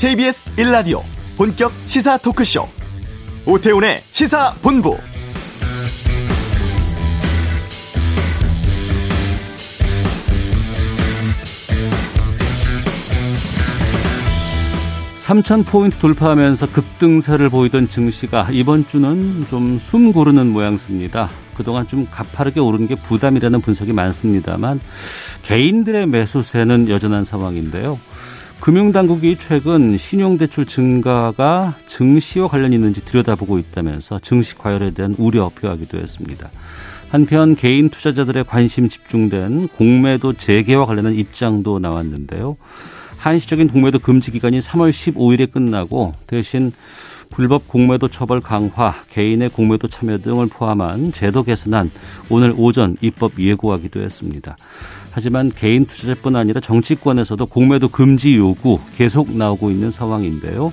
[0.00, 1.02] KBS 1라디오
[1.36, 2.66] 본격 시사 토크쇼
[3.44, 4.96] 오태훈의 시사본부
[15.18, 21.28] 삼천 포인트 돌파하면서 급등세를 보이던 증시가 이번 주는 좀 숨 고르는 모양새입니다.
[21.58, 24.80] 그동안 좀 가파르게 오른 게 부담이라는 분석이 많습니다만
[25.42, 27.98] 개인들의 매수세는 여전한 상황인데요.
[28.60, 36.50] 금융당국이 최근 신용대출 증가가 증시와 관련이 있는지 들여다보고 있다면서 증시 과열에 대한 우려 표하기도 했습니다.
[37.10, 42.58] 한편 개인 투자자들의 관심 집중된 공매도 재개와 관련한 입장도 나왔는데요.
[43.16, 46.72] 한시적인 공매도 금지 기간이 3월 15일에 끝나고 대신
[47.30, 51.90] 불법 공매도 처벌 강화, 개인의 공매도 참여 등을 포함한 제도 개선안
[52.28, 54.56] 오늘 오전 입법 예고하기도 했습니다.
[55.12, 60.72] 하지만 개인 투자자뿐 아니라 정치권에서도 공매도 금지 요구 계속 나오고 있는 상황인데요.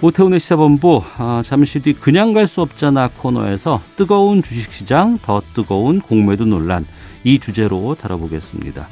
[0.00, 6.44] 오태훈의 시사본부 아, 잠시 뒤 그냥 갈 수 없잖아 코너에서 뜨거운 주식시장 더 뜨거운 공매도
[6.44, 6.86] 논란
[7.24, 8.88] 이 주제로 다뤄보겠습니다.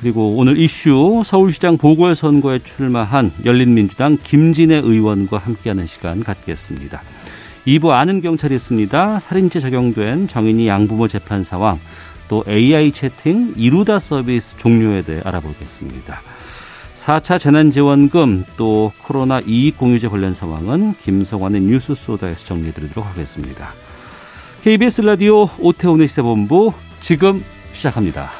[0.00, 7.00] 그리고 오늘 이슈 서울시장 보궐선거에 출마한 열린민주당 김진애 의원과 함께하는 시간 갖겠습니다.
[7.66, 9.20] 2부 아는 경찰이 있습니다.
[9.20, 11.78] 살인죄 적용된 정인이 양부모 재판 상황
[12.28, 16.20] 또 AI 채팅 이루다 서비스 종료에 대해 알아보겠습니다.
[16.94, 23.68] 4차 재난지원금 또 코로나 이익공유제 관련 상황은 김성환의 뉴스 소다에서 정리해드리도록 하겠습니다.
[24.62, 28.30] KBS 라디오 오태훈의 시사본부 지금 시작합니다.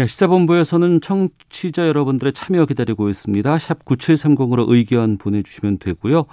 [0.00, 3.58] 네, 시사본부에서는 청취자 여러분들의 참여 기다리고 있습니다.
[3.58, 6.24] 샵 9730으로 의견 보내주시면 되고요.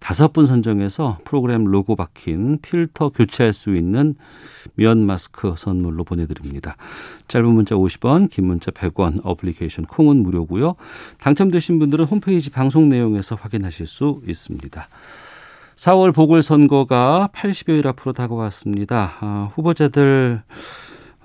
[0.00, 4.16] 다섯 분 선정해서 프로그램 로고 박힌 필터 교체할 수 있는
[4.74, 6.74] 면 마스크 선물로 보내드립니다.
[7.28, 10.74] 짧은 문자 50원, 긴 문자 100원, 어플리케이션 콩은 무료고요.
[11.20, 14.88] 당첨되신 분들은 홈페이지 방송 내용에서 확인하실 수 있습니다.
[15.76, 19.14] 4월 보궐선거가 80여일 앞으로 다가왔습니다.
[19.20, 20.42] 아, 후보자들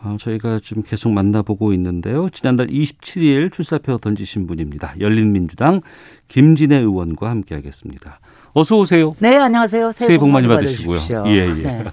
[0.07, 2.29] 어, 저희가 좀 계속 만나보고 있는데요.
[2.29, 4.95] 지난달 27일 출사표 던지신 분입니다.
[4.99, 5.81] 열린민주당
[6.29, 8.19] 김진애 의원과 함께하겠습니다.
[8.53, 9.15] 어서 오세요.
[9.19, 9.91] 네, 안녕하세요.
[9.91, 10.99] 새해, 새해 복 많이 받으시고요.
[11.27, 11.53] 예, 예.
[11.53, 11.83] 네.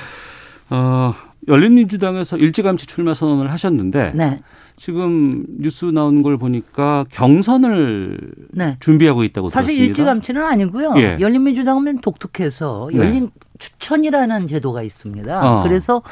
[0.70, 1.14] 어,
[1.46, 4.40] 열린민주당에서 일찌감치 출마 선언을 하셨는데 네.
[4.76, 8.18] 지금 뉴스 나온 걸 보니까 경선을
[8.52, 8.76] 네.
[8.80, 9.88] 준비하고 있다고 사실 들었습니다.
[9.88, 10.94] 일찌감치는 아니고요.
[10.96, 11.18] 예.
[11.20, 13.30] 열린민주당은 독특해서 열린 네.
[13.58, 15.60] 추천이라는 제도가 있습니다.
[15.60, 15.62] 어.
[15.62, 16.02] 그래서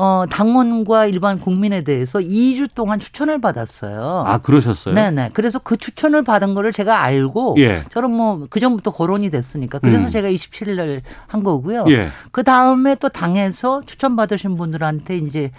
[0.00, 4.22] 어, 당원과 일반 국민에 대해서 2주 동안 추천을 받았어요.
[4.24, 4.94] 아, 그러셨어요?
[4.94, 5.30] 네네.
[5.34, 7.82] 그래서 그 추천을 받은 거를 제가 알고 예.
[7.90, 10.08] 저는 뭐 그전부터 거론이 됐으니까 그래서 음.
[10.08, 11.84] 제가 27일 날 한 거고요.
[11.88, 12.08] 예.
[12.30, 15.50] 그 다음에 또 당에서 추천 받으신 분들한테 이제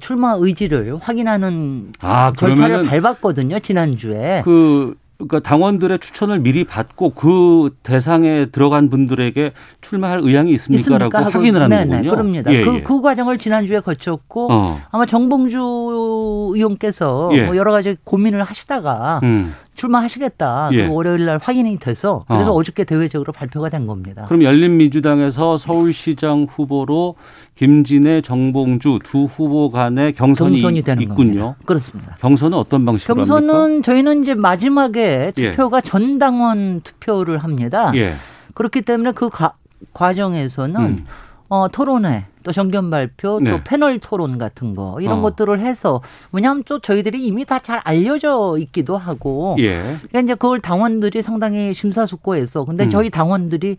[0.00, 4.42] 출마 의지를 확인하는 아, 절차를 밟았거든요 지난주에.
[4.44, 11.76] 그 그러니까 당원들의 추천을 미리 받고 그 대상에 들어간 분들에게 출마할 의향이 있습니까라고 확인을 하는
[11.76, 12.10] 네네, 거군요.
[12.10, 12.52] 그럽니다.
[12.52, 12.82] 예, 그, 예.
[12.82, 14.78] 그 과정을 지난주에 거쳤고 어.
[14.90, 17.44] 아마 정봉주 의원께서 예.
[17.44, 19.54] 뭐 여러 가지 고민을 하시다가 음.
[19.74, 20.70] 출마하시겠다.
[20.72, 20.86] 예.
[20.86, 22.62] 월요일 날 확인이 돼서 그래서 어.
[22.62, 24.24] 저께 대외적으로 발표가 된 겁니다.
[24.26, 27.16] 그럼 열린민주당에서 서울시장 후보로
[27.56, 31.16] 김진애, 정봉주 두 후보 간의 경선이, 경선이 되는 있군요.
[31.16, 31.56] 겁니다.
[31.64, 32.16] 그렇습니다.
[32.20, 33.82] 경선은 어떤 방식으로 경선은 합니까?
[33.82, 35.50] 저희는 이제 마지막에 예.
[35.50, 35.80] 투표가 예.
[35.82, 37.92] 전당원 투표를 합니다.
[37.94, 38.14] 예.
[38.54, 39.54] 그렇기 때문에 그 가,
[39.92, 41.06] 과정에서는 음.
[41.48, 43.50] 어, 토론회 또 정견 발표, 네.
[43.50, 45.22] 또 패널 토론 같은 거 이런 어.
[45.22, 49.80] 것들을 해서 왜냐하면 또 저희들이 이미 다 잘 알려져 있기도 하고, 예.
[49.80, 52.90] 그러니까 이제 그걸 당원들이 상당히 심사숙고해서 근데 음.
[52.90, 53.78] 저희 당원들이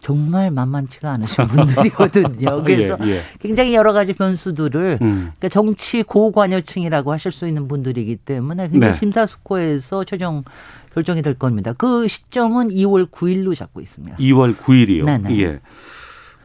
[0.00, 2.62] 정말 만만치가 않으신 분들이거든요.
[2.64, 3.20] 그래서 예, 예.
[3.40, 5.30] 굉장히 여러 가지 변수들을 음.
[5.38, 8.98] 그러니까 정치 고관여층이라고 하실 수 있는 분들이기 때문에 굉장히 네.
[8.98, 10.42] 심사숙고해서 최종
[10.94, 11.72] 결정이 될 겁니다.
[11.74, 14.16] 그 시점은 2월 9일로 잡고 있습니다.
[14.16, 15.04] 2월 9일이요.
[15.04, 15.38] 네네.
[15.40, 15.60] 예.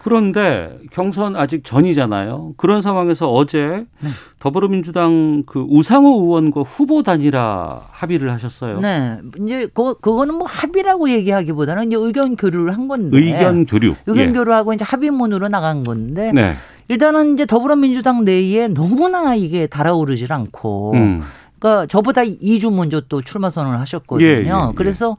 [0.08, 2.54] 그런데 경선 아직 전이잖아요.
[2.56, 4.10] 그런 상황에서 어제 네.
[4.40, 8.80] 더불어민주당 그 우상호 의원과 후보 단일화 합의를 하셨어요.
[8.80, 9.18] 네.
[9.44, 13.18] 이제 그 그거는 뭐 합의라고 얘기하기보다는 이제 의견 교류를 한 건데.
[13.18, 13.96] 의견 교류.
[14.06, 14.32] 의견 예.
[14.32, 16.32] 교류하고 이제 합의문으로 나간 건데.
[16.34, 16.54] 네.
[16.88, 20.94] 일단은 이제 더불어민주당 내에 너무나 이게 달아오르질 않고.
[20.94, 21.22] 음.
[21.60, 24.26] 그러니까 저보다 2주 먼저 또 출마 선언을 하셨거든요.
[24.26, 24.74] 예, 예, 예.
[24.76, 25.18] 그래서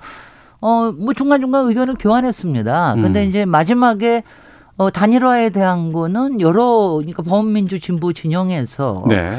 [0.61, 2.95] 어 뭐 중간중간 의견을 교환했습니다.
[2.95, 3.29] 근데 음.
[3.29, 4.23] 이제 마지막에
[4.79, 9.31] 어, 단일화에 대한 거는 여러 그러니까 범민주 진보 진영에서 네.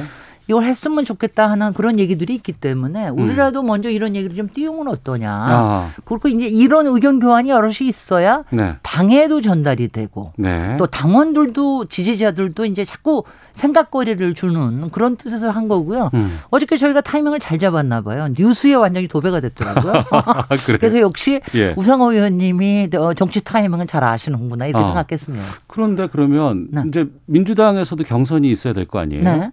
[0.50, 3.20] 이걸 했으면 좋겠다 하는 그런 얘기들이 있기 때문에 음.
[3.20, 3.68] 우리라도 음.
[3.68, 5.32] 먼저 이런 얘기를 좀 띄우면 어떠냐.
[5.32, 5.90] 아.
[6.06, 8.76] 그리고 이제 이런 의견 교환이 여럿이 있어야 네.
[8.82, 10.76] 당에도 전달이 되고 네.
[10.78, 13.24] 또 당원들도 지지자들도 이제 자꾸
[13.54, 16.10] 생각거리를 주는 그런 뜻에서 한 거고요.
[16.16, 16.40] 음.
[16.50, 18.28] 어저께 저희가 타이밍을 잘 잡았나 봐요.
[18.36, 19.94] 뉴스에 완전히 도배가 됐더라고요.
[20.80, 21.76] 그래서 역시 예.
[21.78, 24.86] 우상호 의원님이 어, 정치 타이밍을 잘 아시는구나 이렇게 어.
[24.88, 25.46] 생각했습니다.
[25.68, 26.82] 그런데 그러면 네.
[26.88, 29.52] 이제 민주당에서도 경선이 있어야 될 거 아니에요?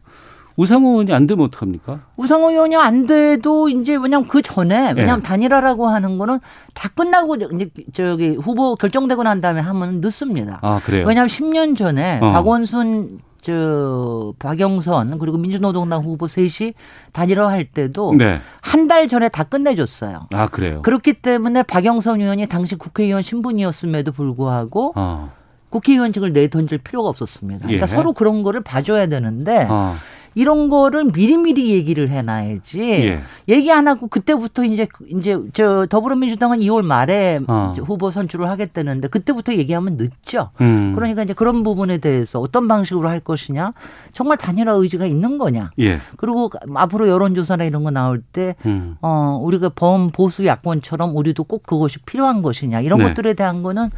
[0.57, 0.63] 네.
[0.63, 2.01] 우상호 의원이 안 되면 어떡합니까?
[2.17, 5.23] 우상호 의원이 안 돼도 이제 왜냐면 그 전에 왜냐면 네.
[5.23, 6.41] 단일화라고 하는 거는
[6.75, 10.59] 다 끝나고 이제 저기 후보 결정되고 난 다음에 하면 늦습니다.
[10.63, 11.07] 아, 그래요?
[11.07, 12.33] 왜냐하면 10년 전에 어.
[12.33, 16.73] 박원순 저 박영선 그리고 민주노동당 후보 셋이
[17.13, 18.39] 단일화 할 때도 네.
[18.61, 20.27] 한달 전에 다 끝내줬어요.
[20.33, 20.83] 아 그래요?
[20.83, 25.31] 그렇기 때문에 박영선 의원이 당시 국회의원 신분이었음에도 불구하고 어.
[25.71, 27.67] 국회의원직을 내던질 필요가 없었습니다.
[27.67, 27.87] 그러니까 예.
[27.87, 29.95] 서로 그런 거를 봐줘야 되는데 어.
[30.37, 32.81] 이런 거를 미리미리 얘기를 해놔야지.
[32.83, 33.21] 예.
[33.49, 37.73] 얘기 안 하고 그때부터 이제 이제 저 더불어민주당은 2월 말에 어.
[37.79, 40.51] 후보 선출을 하겠다는데 그때부터 얘기하면 늦죠.
[40.61, 40.93] 음.
[40.95, 43.73] 그러니까 이제 그런 부분에 대해서 어떤 방식으로 할 것이냐,
[44.13, 45.71] 정말 단일화 의지가 있는 거냐.
[45.81, 45.97] 예.
[46.19, 48.99] 그리고 앞으로 여론조사나 이런 거 나올 때 음.
[49.01, 53.09] 어, 우리가 범 보수 야권처럼 우리도 꼭 그것이 필요한 것이냐 이런 네.
[53.09, 53.91] 것들에 대한 거는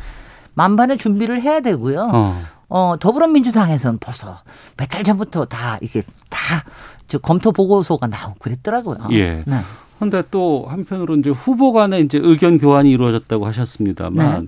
[0.54, 2.10] 만반의 준비를 해야 되고요.
[2.12, 2.40] 어.
[2.68, 4.40] 어, 더불어민주당에서는 벌써
[4.76, 6.64] 몇 달 전부터 다 이게 다
[7.08, 8.98] 저 검토 보고서가 나오고 그랬더라고요.
[9.12, 9.42] 예.
[9.46, 9.56] 네.
[9.98, 14.46] 근데 또 한편으로 이제 후보 간에 이제 의견 교환이 이루어졌다고 하셨습니다만 네.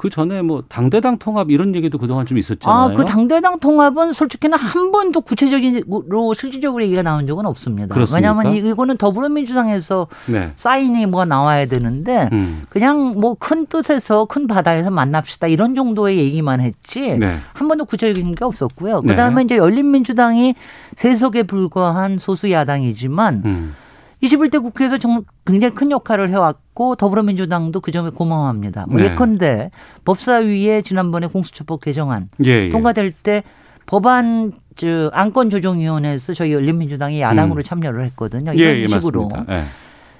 [0.00, 2.80] 그 전에 뭐 당대당 통합 이런 얘기도 그동안 좀 있었잖아요.
[2.80, 7.94] 아, 그 당대당 통합은 솔직히는 한 번도 구체적으로 실질적으로 얘기가 나온 적은 없습니다.
[7.94, 8.16] 그렇습니까?
[8.16, 10.52] 왜냐하면 이거는 더불어민주당에서 네.
[10.56, 12.62] 사인이 뭐가 나와야 되는데 음.
[12.70, 17.36] 그냥 뭐 큰 뜻에서 큰 바다에서 만납시다 이런 정도의 얘기만 했지 네.
[17.52, 19.00] 한 번도 구체적인 게 없었고요.
[19.02, 19.42] 그다음에 네.
[19.42, 20.54] 이제 열린민주당이
[20.96, 23.74] 세석에 불과한 소수 야당이지만 음.
[24.22, 28.86] 21대 국회에서 정, 굉장히 큰 역할을 해왔고 더불어민주당도 그 점에 고마워합니다.
[28.88, 29.06] 뭐 네.
[29.06, 29.70] 예컨대
[30.04, 32.70] 법사위에 지난번에 공수처법 개정안 예, 예.
[32.70, 33.42] 통과될 때
[33.86, 37.62] 법안 저 안건조정위원회에서 저희 열린민주당이 야당으로 음.
[37.62, 38.52] 참여를 했거든요.
[38.52, 39.28] 이런 예, 예 식으로.
[39.48, 39.62] 예.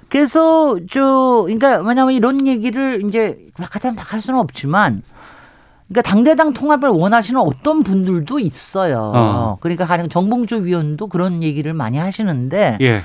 [0.09, 5.03] 그래서 저 그러니까 왜냐하면 이런 얘기를 이제 막 하다 막 할 수는 없지만
[5.89, 9.13] 그러니까 당대당 통합을 원하시는 어떤 분들도 있어요.
[9.15, 9.57] 어.
[9.61, 13.01] 그러니까 가령 정봉주 위원도 그런 얘기를 많이 하시는데 예.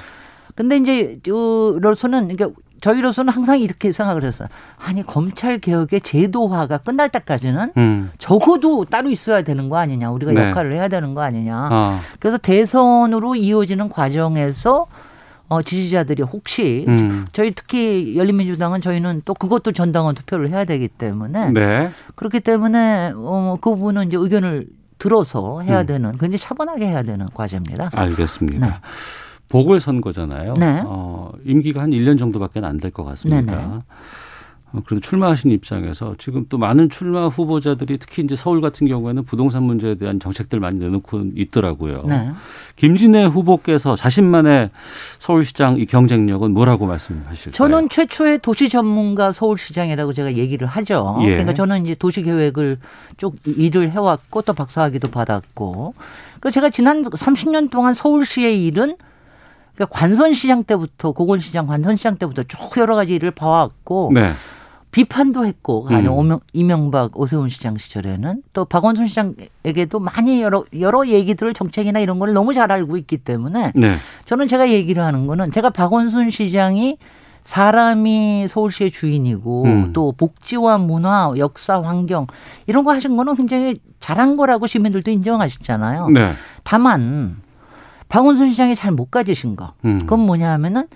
[0.56, 4.48] 근데 이제 저로서는 그러니까 저희로서는 항상 이렇게 생각을 했어요.
[4.78, 8.12] 아니 검찰 개혁의 제도화가 끝날 때까지는 음.
[8.18, 10.12] 적어도 따로 있어야 되는 거 아니냐.
[10.12, 10.50] 우리가 네.
[10.50, 11.70] 역할을 해야 되는 거 아니냐.
[11.72, 12.00] 어.
[12.20, 14.88] 그래서 대선으로 이어지는 과정에서
[15.48, 17.26] 어, 지지자들이 혹시 음.
[17.32, 21.90] 저희 특히 열린민주당은 저희는 또 그것도 전당원 투표를 해야 되기 때문에 네.
[22.16, 24.68] 그렇기 때문에 어, 그 부분은 이제 의견을
[24.98, 25.86] 들어서 해야 음.
[25.86, 27.92] 되는 굉장히 차분하게 해야 되는 과제입니다.
[27.94, 28.68] 알겠습니다.
[28.68, 28.74] 네.
[29.50, 30.54] 보궐선거잖아요.
[30.60, 30.82] 네.
[30.86, 33.56] 어, 임기가 한 1년 정도밖에 안 될 것 같습니다.
[33.56, 33.80] 네네.
[34.74, 39.64] 어, 그래도 출마하신 입장에서 지금 또 많은 출마 후보자들이 특히 이제 서울 같은 경우에는 부동산
[39.64, 41.98] 문제에 대한 정책들 많이 내놓고 있더라고요.
[42.06, 42.32] 네.
[42.76, 44.72] 김진애 후보께서 자신만의
[45.20, 47.54] 서울시장 이 경쟁력은 뭐라고 말씀하실까요?
[47.54, 51.20] 저는 최초의 도시 전문가 서울시장이라고 제가 얘기를 하죠.
[51.22, 51.28] 예.
[51.28, 52.78] 그러니까 저는 이제 도시 계획을
[53.16, 55.94] 쭉 일을 해왔고 또 박사학위도 받았고
[56.42, 58.98] 그 제가 지난 30년 동안 서울시의 일은
[59.76, 64.32] 그러니까 관선 시장 때부터 고건 시장 관선 시장 때부터 쭉 여러 가지 일을 봐왔고 네.
[64.96, 66.40] 비판도 했고 아니 음.
[66.54, 72.54] 이명박 오세훈 시장 시절에는 또 박원순 시장에게도 많이 여러 여러 얘기들을 정책이나 이런 걸 너무
[72.54, 73.98] 잘 알고 있기 때문에 네.
[74.24, 76.98] 저는 제가 얘기를 하는 거는 제가 박원순 시장이
[77.44, 79.92] 사람이 서울시의 주인이고 음.
[79.92, 82.26] 또 복지와 문화, 역사, 환경
[82.66, 86.10] 이런 거 하신 거는 굉장히 잘한 거라고 시민들도 인정하시잖아요.
[86.12, 86.32] 네.
[86.64, 87.36] 다만
[88.10, 89.74] 박원순 시장이 잘 못 가지신 거.
[89.86, 90.00] 음.
[90.00, 90.88] 그건 뭐냐 하면은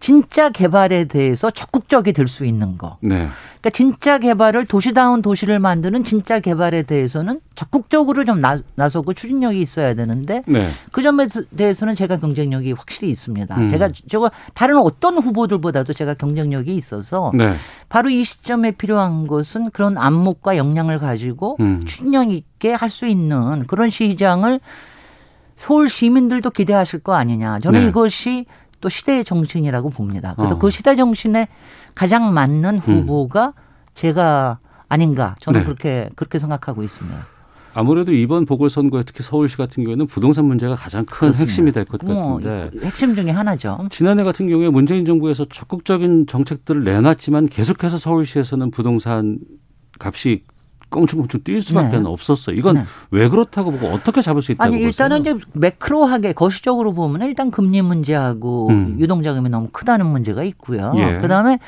[0.00, 2.96] 진짜 개발에 대해서 적극적이 될 수 있는 거.
[3.00, 3.28] 네.
[3.60, 9.94] 그러니까 진짜 개발을 도시다운 도시를 만드는 진짜 개발에 대해서는 적극적으로 좀 나, 나서고 추진력이 있어야
[9.94, 10.70] 되는데 네.
[10.90, 13.56] 그 점에 대해서는 제가 경쟁력이 확실히 있습니다.
[13.56, 13.68] 음.
[13.68, 17.52] 제가 저거 다른 어떤 후보들보다도 제가 경쟁력이 있어서 네.
[17.88, 21.84] 바로 이 시점에 필요한 것은 그런 안목과 역량을 가지고 음.
[21.86, 24.58] 추진력 있게 할 수 있는 그런 시장을
[25.62, 27.60] 서울 시민들도 기대하실 거 아니냐.
[27.60, 27.86] 저는 네.
[27.86, 28.46] 이것이
[28.80, 30.34] 또 시대의 정신이라고 봅니다.
[30.36, 30.58] 그래서 어.
[30.58, 31.46] 그 시대 정신에
[31.94, 32.78] 가장 맞는 음.
[32.78, 33.52] 후보가 음.
[33.94, 35.36] 제가 아닌가.
[35.38, 35.64] 저는 네.
[35.64, 37.26] 그렇게 그렇게 생각하고 있습니다.
[37.74, 41.42] 아무래도 이번 보궐선거에 특히 서울시 같은 경우에는 부동산 문제가 가장 큰 그렇습니다.
[41.42, 43.86] 핵심이 될것 뭐 같은데 뭐 핵심 중에 하나죠.
[43.92, 49.38] 지난해 같은 경우에 문재인 정부에서 적극적인 정책들을 내놨지만 계속해서 서울시에서는 부동산
[50.00, 50.42] 값이
[50.92, 52.04] 껑충껑충 뛸 수밖에 네.
[52.06, 52.54] 없었어요.
[52.54, 52.84] 이건 네.
[53.10, 55.36] 왜 그렇다고 보고 어떻게 잡을 수 있다고 아니 일단은 보세요?
[55.36, 58.96] 이제 macro하게 거시적으로 보면 일단 금리 문제하고 음.
[59.00, 60.92] 유동자금이 너무 크다는 문제가 있고요.
[60.96, 61.18] 예.
[61.18, 61.58] 그다음에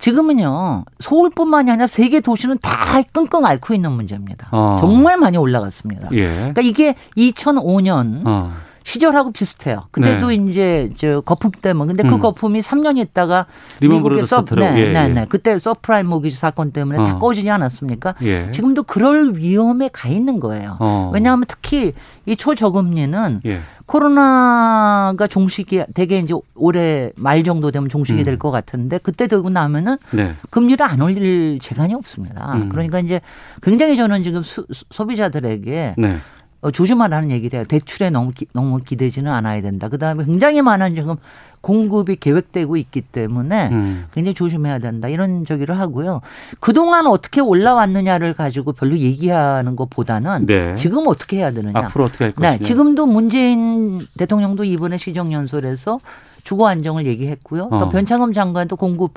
[0.00, 4.48] 지금은요 서울뿐만이 아니라 세계 도시는 다 끙끙 앓고 있는 문제입니다.
[4.50, 4.76] 어.
[4.80, 6.08] 정말 많이 올라갔습니다.
[6.12, 6.26] 예.
[6.26, 8.52] 그러니까 이게 2005년 어.
[8.84, 9.84] 시절하고 비슷해요.
[9.90, 10.34] 그때도 네.
[10.34, 12.20] 이제 저 거품 때문에 근데 그 음.
[12.20, 13.46] 거품이 3년 있다가
[13.80, 15.26] 미국의 서 네, 예, 네, 네.
[15.28, 17.04] 그때 서브프라임 모기지 사건 때문에 어.
[17.04, 18.14] 다 꺼지지 않았습니까?
[18.22, 18.50] 예.
[18.50, 20.76] 지금도 그럴 위험에 가 있는 거예요.
[20.80, 21.10] 어.
[21.12, 21.92] 왜냐하면 특히
[22.26, 23.60] 이 초저금리는 예.
[23.86, 28.24] 코로나가 종식이 되게 이제 올해 말 정도 되면 종식이 음.
[28.24, 30.34] 될것 같은데 그때 되고 나면은 네.
[30.50, 32.52] 금리를 안 올릴 재간이 없습니다.
[32.54, 32.68] 음.
[32.68, 33.20] 그러니까 이제
[33.62, 36.16] 굉장히 저는 지금 수, 소비자들에게 네.
[36.62, 37.64] 어, 조심하라는 얘기를 해요.
[37.66, 39.88] 대출에 너무 기, 너무 기대지는 않아야 된다.
[39.88, 41.16] 그다음에 굉장히 많은 지금
[41.62, 44.04] 공급이 계획되고 있기 때문에 음.
[44.12, 45.08] 굉장히 조심해야 된다.
[45.08, 46.20] 이런 저기를 하고요.
[46.58, 50.74] 그동안 어떻게 올라왔느냐를 가지고 별로 얘기하는 것보다는 네.
[50.74, 51.78] 지금 어떻게 해야 되느냐.
[51.78, 52.58] 앞으로 어떻게 할 것이냐.
[52.58, 56.00] 네, 지금도 문재인 대통령도 이번에 시정연설에서
[56.44, 57.68] 주거 안정을 얘기했고요.
[57.70, 57.88] 또 어.
[57.88, 59.14] 변창흠 장관도 공급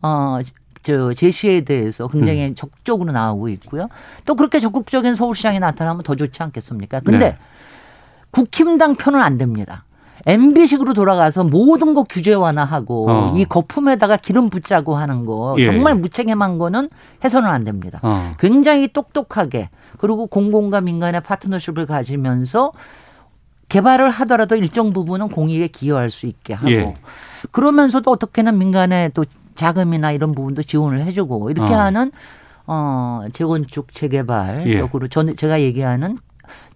[0.00, 0.38] 어,
[0.82, 2.54] 저 제시에 대해서 굉장히 음.
[2.54, 3.88] 적극적으로 나오고 있고요.
[4.24, 7.00] 또 그렇게 적극적인 서울시장이 나타나면 더 좋지 않겠습니까?
[7.00, 7.38] 근데 네.
[8.30, 9.84] 국힘당 편은 안 됩니다.
[10.26, 13.34] MB식으로 돌아가서 모든 거 규제 완화하고 어.
[13.36, 15.64] 이 거품에다가 기름 붓자고 하는 거 예.
[15.64, 16.90] 정말 무책임한 거는
[17.24, 18.00] 해서는 안 됩니다.
[18.02, 18.32] 어.
[18.38, 22.72] 굉장히 똑똑하게 그리고 공공과 민간의 파트너십을 가지면서
[23.68, 26.94] 개발을 하더라도 일정 부분은 공익에 기여할 수 있게 하고 예.
[27.52, 29.24] 그러면서도 어떻게는 민간의 또
[29.58, 31.78] 자금이나 이런 부분도 지원을 해주고 이렇게 어.
[31.78, 32.12] 하는
[32.66, 34.78] 어 재건축 재개발 예.
[34.78, 36.18] 또 그리고 전 제가 얘기하는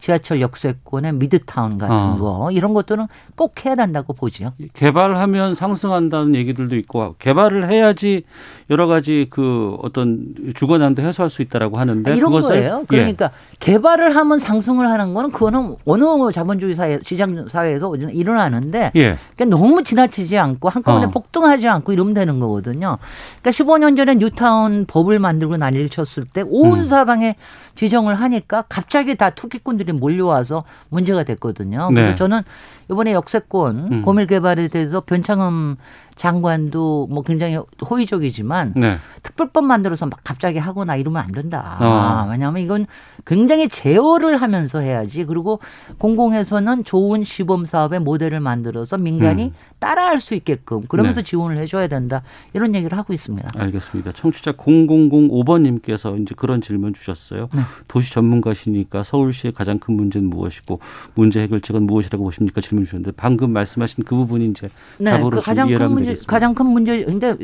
[0.03, 2.17] 지하철 역세권의 미드타운 같은 어.
[2.19, 3.07] 거 이런 것들은
[3.37, 4.53] 꼭 해야 된다고 보죠.
[4.73, 8.25] 개발하면 상승한다는 얘기들도 있고 개발을 해야지
[8.69, 12.81] 여러 가지 그 어떤 주거난도 해소할 수 있다라고 하는데 이런 거예요.
[12.83, 12.87] 예.
[12.89, 13.31] 그러니까 예.
[13.61, 19.17] 개발을 하면 상승을 하는 거는 그거는 어느 자본주의 사회 시장 사회에서 일어나는데 예.
[19.37, 21.11] 그러니까 너무 지나치지 않고 한꺼번에 어.
[21.11, 22.99] 폭등하지 않고 이러면 되는 거거든요.
[23.41, 26.87] 그러니까 15년 전에 뉴타운 법을 만들고 난리를 쳤을 때온 음.
[26.89, 27.37] 사방에
[27.77, 31.89] 지정을 하니까 갑자기 다 투기꾼들이 몰려와서 문제가 됐거든요.
[31.89, 32.15] 그래서 네.
[32.15, 32.43] 저는
[32.91, 34.03] 이번에 역세권 음.
[34.03, 35.77] 고밀 개발에 대해서 변창흠
[36.17, 38.97] 장관도 뭐 굉장히 호의적이지만 네.
[39.23, 41.79] 특별법 만들어서 막 갑자기 하거나 이러면 안 된다.
[41.81, 42.31] 어.
[42.31, 42.87] 왜냐하면 이건
[43.25, 45.25] 굉장히 제어를 하면서 해야지.
[45.25, 45.61] 그리고
[45.99, 49.53] 공공에서는 좋은 시범 사업의 모델을 만들어서 민간이 음.
[49.79, 51.25] 따라할 수 있게끔 그러면서 네.
[51.25, 52.23] 지원을 해줘야 된다.
[52.53, 53.51] 이런 얘기를 하고 있습니다.
[53.57, 54.13] 알겠습니다.
[54.13, 57.49] 청취자 0005번님께서 이제 그런 질문 주셨어요.
[57.55, 57.63] 네.
[57.89, 60.81] 도시 전문가시니까 서울시의 가장 큰 문제는 무엇이고
[61.15, 62.61] 문제 해결책은 무엇이라고 보십니까?
[62.61, 66.31] 질문 주셨는데 방금 말씀하신 그 부분이 이제 네, 답으로 그 가장 큰 문제, 되겠습니다.
[66.31, 67.05] 가장 큰 문제.
[67.05, 67.37] 근데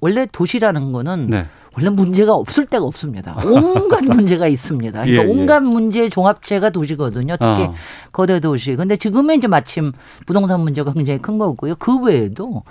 [0.00, 1.46] 원래 도시라는 거는 네.
[1.76, 3.36] 원래 문제가 없을 때가 없습니다.
[3.44, 5.04] 온갖 문제가 있습니다.
[5.04, 5.30] 그러니까 예, 예.
[5.30, 7.36] 온갖 문제 종합체가 도시거든요.
[7.38, 7.74] 특히 어.
[8.12, 8.74] 거대 도시.
[8.76, 9.92] 근데 지금은 이제 마침
[10.26, 11.76] 부동산 문제가 굉장히 큰 거고요.
[11.76, 12.62] 그 외에도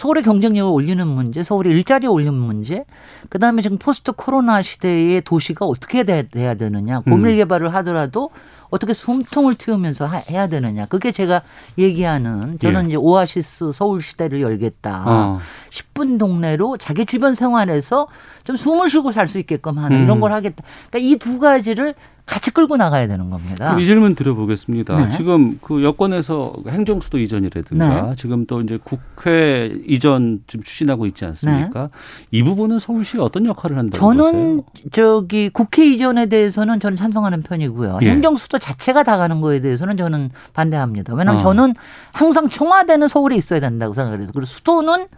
[0.00, 2.86] 서울의 경쟁력을 올리는 문제, 서울의 일자리 올리는 문제,
[3.28, 7.36] 그 다음에 지금 포스트 코로나 시대의 도시가 어떻게 돼야 되느냐, 고밀 음.
[7.36, 8.30] 개발을 하더라도
[8.70, 10.86] 어떻게 숨통을 틔우면서 해야 되느냐.
[10.86, 11.42] 그게 제가
[11.76, 12.88] 얘기하는 저는 예.
[12.88, 15.04] 이제 오아시스 서울 시대를 열겠다.
[15.06, 15.38] 어.
[15.68, 18.06] 10분 동네로 자기 주변 생활에서
[18.44, 20.04] 좀 숨을 쉬고 살 수 있게끔 하는 음.
[20.04, 20.62] 이런 걸 하겠다.
[20.88, 21.94] 그러니까 이 두 가지를
[22.30, 23.76] 같이 끌고 나가야 되는 겁니다.
[23.76, 25.06] 이 질문 드려보겠습니다.
[25.08, 25.16] 네.
[25.16, 28.14] 지금 그 여권에서 행정수도 이전이라든가 네.
[28.16, 31.80] 지금 또 이제 국회 이전 지금 추진하고 있지 않습니까?
[31.82, 31.88] 네.
[32.30, 34.88] 이 부분은 서울시 어떤 역할을 한다고 저는 보세요?
[34.92, 37.98] 저기 국회 이전에 대해서는 저는 찬성하는 편이고요.
[38.02, 38.10] 예.
[38.10, 41.14] 행정수도 자체가 다 가는 거에 대해서는 저는 반대합니다.
[41.14, 41.42] 왜냐하면 어.
[41.42, 41.74] 저는
[42.12, 44.28] 항상 청와대는 서울에 있어야 된다고 생각해요.
[44.28, 45.08] 그리고 수도는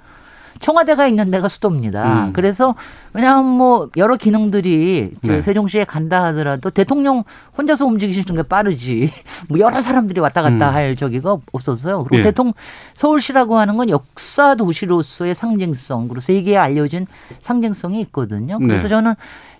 [0.61, 2.27] 청와대가 있는 데가 수도입니다.
[2.27, 2.33] 음.
[2.33, 2.75] 그래서
[3.15, 5.41] 왜냐하면 뭐 여러 기능들이 네.
[5.41, 7.23] 세종시에 간다 하더라도 대통령
[7.57, 9.13] 혼자서 움직이시는 게 빠르지
[9.49, 10.75] 뭐 여러 사람들이 왔다 갔다 음.
[10.75, 12.05] 할 저기가 없었어요.
[12.05, 12.23] 그리고 예.
[12.25, 12.53] 대통령
[12.95, 17.07] 서울시라고 하는 건 역사 도시로서의 상징성 그리고 세계에 알려진
[17.41, 18.59] 상징성이 있거든요.
[18.59, 18.89] 그래서 네.
[18.89, 19.15] 저는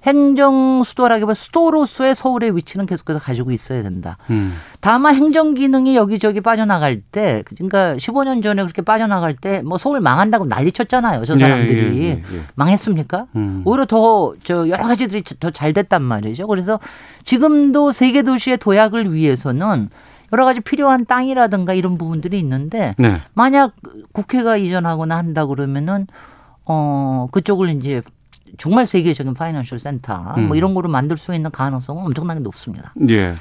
[0.05, 4.19] 행정 수도라기보다 수도로서의 서울의 위치는 계속해서 가지고 있어야 된다.
[4.31, 4.55] 음.
[4.81, 10.45] 다만 행정 기능이 여기저기 빠져나갈 때 그러니까 15년 전에 그렇게 빠져나갈 때 뭐 서울 망한다고
[10.47, 11.25] 난리 쳤잖아요.
[11.25, 13.27] 저 네, 사람들이 예, 예, 예, 망했습니까?
[13.37, 13.42] 음.
[13.65, 16.47] 오히려 더 저 여러 가지들이 더 잘 됐단 말이죠.
[16.47, 16.79] 그래서
[17.25, 19.89] 지금도 세계 도시의 도약을 위해서는
[20.33, 23.21] 여러 가지 필요한 땅이라든가 이런 부분들이 있는데 네.
[23.35, 23.75] 만약
[24.13, 26.07] 국회가 이전하거나 한다 그러면은
[26.65, 28.03] 어 그쪽을 이제
[28.59, 30.49] 정말 세계적인 파이낸셜 센터 뭐 음.
[30.49, 32.95] 뭐 이런 거로 만들 수 있는 가능성은 엄청나게 높습니다.
[33.11, 33.35] 예.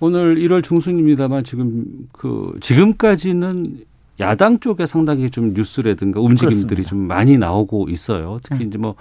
[0.00, 3.84] 오늘 1월 중순입니다만 지금 그 지금까지는
[4.20, 6.88] 야당 쪽에 상당히 좀 뉴스라든가 움직임들이 그렇습니다.
[6.88, 8.38] 좀 많이 나오고 있어요.
[8.42, 8.64] 특히 네.
[8.66, 8.94] 이제 뭐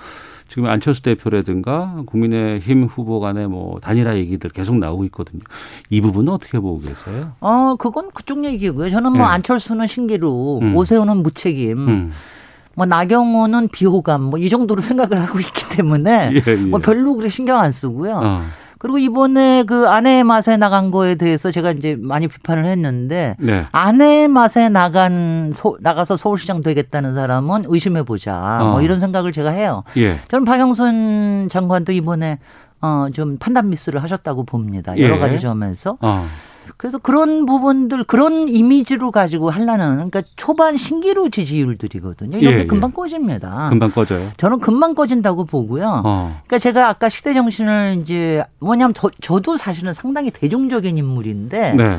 [0.47, 5.41] 지금 안철수 대표라든가 국민의힘 후보 간의 뭐 단일화 얘기들 계속 나오고 있거든요.
[5.89, 7.33] 이 부분은 어떻게 보고 계세요?
[7.41, 8.89] 어, 그건 그쪽 얘기고요.
[8.89, 9.33] 저는 뭐 네.
[9.33, 10.75] 안철수는 신기루, 음.
[10.75, 11.77] 오세훈은 무책임.
[11.87, 12.11] 음.
[12.75, 16.55] 뭐 나경원은 비호감 뭐 이 정도로 생각을 하고 있기 때문에 예, 예.
[16.55, 18.21] 뭐 별로 그렇게 신경 안 쓰고요.
[18.23, 18.41] 어.
[18.79, 23.65] 그리고 이번에 그 아내의 맛에 나간 거에 대해서 제가 이제 많이 비판을 했는데 네.
[23.73, 28.59] 아내의 맛에 나간 소, 나가서 서울시장 되겠다는 사람은 의심해 보자.
[28.61, 28.71] 어.
[28.71, 29.83] 뭐 이런 생각을 제가 해요.
[29.97, 30.15] 예.
[30.29, 32.39] 저는 박영선 장관도 이번에
[32.81, 34.97] 어, 좀 판단 미스를 하셨다고 봅니다.
[34.97, 35.19] 여러 예.
[35.19, 35.97] 가지 점에서.
[35.99, 36.25] 어.
[36.77, 42.37] 그래서 그런 부분들 그런 이미지로 가지고 하려는 그러니까 초반 신기루 지지율들이거든요.
[42.37, 42.67] 이렇게 예, 예.
[42.67, 43.67] 금방 꺼집니다.
[43.69, 44.29] 금방 꺼져요.
[44.37, 46.01] 저는 금방 꺼진다고 보고요.
[46.05, 46.41] 어.
[46.45, 51.97] 그러니까 제가 아까 시대 정신을 이제 뭐냐면 저, 저도 사실은 상당히 대중적인 인물인데 네.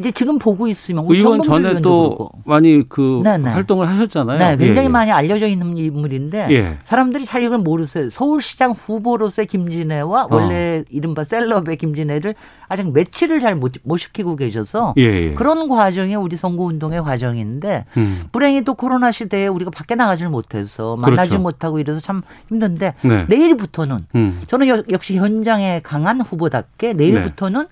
[0.00, 2.30] 이제 지금 보고 있으면 의원 전에 또 그렇고.
[2.44, 3.44] 많이 그 네네.
[3.44, 3.50] 네.
[3.50, 4.38] 활동을 하셨잖아요.
[4.38, 4.88] 네, 굉장히 예, 예.
[4.88, 6.78] 많이 알려져 있는 인물인데 예.
[6.84, 8.08] 사람들이 잘 이걸 모르세요.
[8.10, 10.28] 서울시장 후보로서의 김진애와 어.
[10.30, 12.34] 원래 이른바 셀럽의 김진애를
[12.68, 15.34] 아직 매치를 잘못 못 시키고 계셔서 예, 예.
[15.34, 18.22] 그런 과정이 우리 선거운동의 과정인데 음.
[18.32, 21.42] 불행히 또 코로나 시대에 우리가 밖에 나가질 못해서 만나지 그렇죠.
[21.42, 23.26] 못하고 이래서 참 힘든데 네.
[23.28, 24.40] 내일부터는 음.
[24.46, 27.66] 저는 역시 현장에 강한 후보답게 내일부터는 네.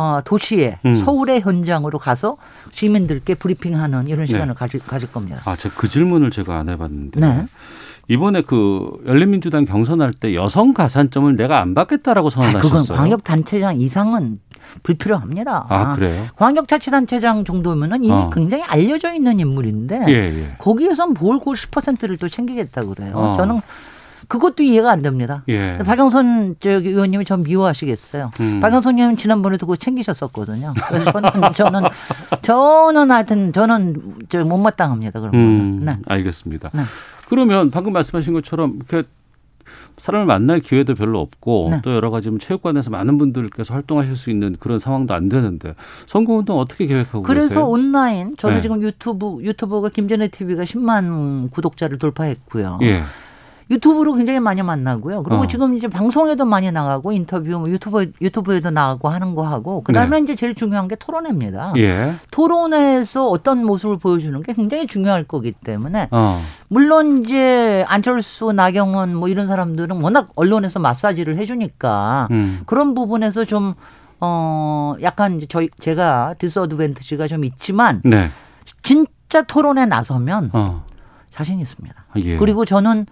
[0.00, 0.94] 어, 도시에 음.
[0.94, 2.38] 서울의 현장으로 가서
[2.70, 4.26] 시민들께 브리핑하는 이런 네.
[4.26, 4.54] 시간을 네.
[4.54, 5.42] 가질, 가질 겁니다.
[5.44, 7.44] 아, 제가 그 질문을 제가 안 해봤는데 네.
[8.08, 12.72] 이번에 그 열린민주당 경선할 때 여성 가산점을 내가 안 받겠다라고 선언하셨어요.
[12.72, 14.40] 아, 그건 광역 단체장 이상은
[14.84, 15.66] 불필요합니다.
[15.68, 16.26] 아, 그래요?
[16.36, 18.30] 광역자치단체장 정도면은 이미 어.
[18.32, 20.54] 굉장히 알려져 있는 인물인데 예, 예.
[20.56, 23.12] 거기에서 뭘그 10%를 또 챙기겠다 그래요.
[23.16, 23.34] 어.
[23.36, 23.60] 저는
[24.30, 25.42] 그것도 이해가 안 됩니다.
[25.48, 25.76] 예.
[25.78, 28.30] 박영선 저기 의원님이 좀 미워하시겠어요.
[28.38, 28.60] 음.
[28.60, 30.72] 박영선 의원님 지난번에도 그거 챙기셨었거든요.
[30.88, 31.82] 그래서 저는 저는
[32.40, 35.18] 저는 하여튼 저는 저 못마땅합니다.
[35.18, 35.92] 그런 음, 네.
[36.06, 36.70] 알겠습니다.
[36.72, 36.82] 네.
[37.28, 39.02] 그러면 방금 말씀하신 것처럼 그
[39.96, 41.80] 사람을 만날 기회도 별로 없고 네.
[41.82, 45.74] 또 여러 가지 체육관에서 많은 분들께서 활동하실 수 있는 그런 상황도 안 되는데
[46.06, 47.66] 선거운동 어떻게 계획하고 그래서 계세요?
[47.66, 48.62] 온라인 저는 네.
[48.62, 52.78] 지금 유튜브 유튜버가 김전혜 TV가 10만 구독자를 돌파했고요.
[52.82, 53.02] 예.
[53.70, 55.22] 유튜브로 굉장히 많이 만나고요.
[55.22, 55.46] 그리고 어.
[55.46, 60.24] 지금 이제 방송에도 많이 나가고 인터뷰 뭐 유튜브 유튜브에도 나가고 하는 거 하고 그다음에 네.
[60.24, 61.74] 이제 제일 중요한 게 토론회입니다.
[61.76, 62.14] 예.
[62.32, 66.42] 토론회에서 어떤 모습을 보여주는 게 굉장히 중요할 거기 때문에 어.
[66.68, 72.60] 물론 이제 안철수, 나경원 뭐 이런 사람들은 워낙 언론에서 마사지를 해주니까 음.
[72.66, 73.74] 그런 부분에서 좀
[74.20, 78.28] 어, 약간 이제 저희, 제가 디스어드밴티지가 좀 있지만, 네.
[78.82, 80.84] 진짜 토론에 나서면 어.
[81.30, 81.94] 자신 있습니다.
[82.16, 82.36] 예.
[82.36, 83.06] 그리고 저는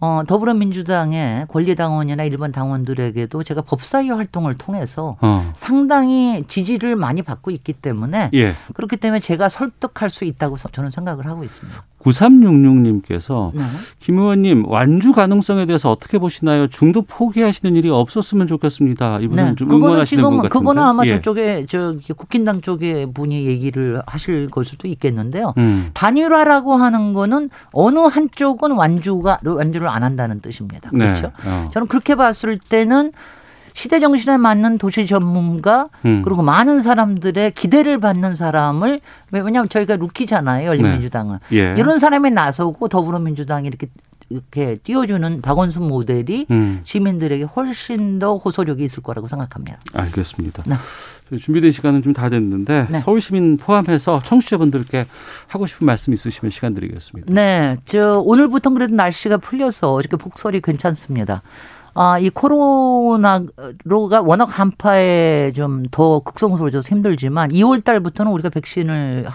[0.00, 5.52] 어, 더불어민주당의 권리당원이나 일반 당원들에게도 제가 법사위 활동을 통해서 어.
[5.56, 8.54] 상당히 지지를 많이 받고 있기 때문에 예.
[8.74, 11.82] 그렇기 때문에 제가 설득할 수 있다고 저는 생각을 하고 있습니다.
[11.98, 13.62] 9366님께서 네.
[13.98, 16.68] 김 의원님 완주 가능성에 대해서 어떻게 보시나요?
[16.68, 19.20] 중도 포기하시는 일이 없었으면 좋겠습니다.
[19.20, 19.54] 이분은 네.
[19.56, 20.48] 좀 응원하시는 분 같은데.
[20.48, 21.16] 그거는 아마 예.
[21.16, 25.54] 저쪽에 저 국힘당 쪽에 분이 얘기를 하실 걸 수도 있겠는데요.
[25.58, 25.90] 음.
[25.94, 30.90] 단일화라고 하는 거는 어느 한쪽은 완주가 완주를 안 한다는 뜻입니다.
[30.92, 31.06] 네.
[31.06, 31.32] 그렇죠?
[31.44, 31.50] 네.
[31.50, 31.70] 어.
[31.72, 33.12] 저는 그렇게 봤을 때는
[33.78, 36.22] 시대 정신에 맞는 도시 전문가 음.
[36.24, 41.56] 그리고 많은 사람들의 기대를 받는 사람을 왜냐하면 저희가 루키잖아요 열린민주당은 네.
[41.56, 41.74] 예.
[41.78, 43.86] 이런 사람이 나서고 더불어민주당이 이렇게
[44.30, 46.80] 이렇게 띄워주는 박원순 모델이 음.
[46.82, 49.78] 시민들에게 훨씬 더 호소력이 있을 거라고 생각합니다.
[49.94, 50.64] 알겠습니다.
[50.66, 51.38] 네.
[51.38, 52.98] 준비된 시간은 좀 다 됐는데 네.
[52.98, 55.06] 서울 시민 포함해서 청취자분들께
[55.46, 57.32] 하고 싶은 말씀 있으시면 시간 드리겠습니다.
[57.32, 61.42] 네, 저 오늘부터 그래도 날씨가 풀려서 어저께 복설이 괜찮습니다.
[62.00, 69.26] 아, 이 코로나로가 워낙 한파에 좀 더 극성스러워져서 힘들지만 2월 달부터는 우리가 백신을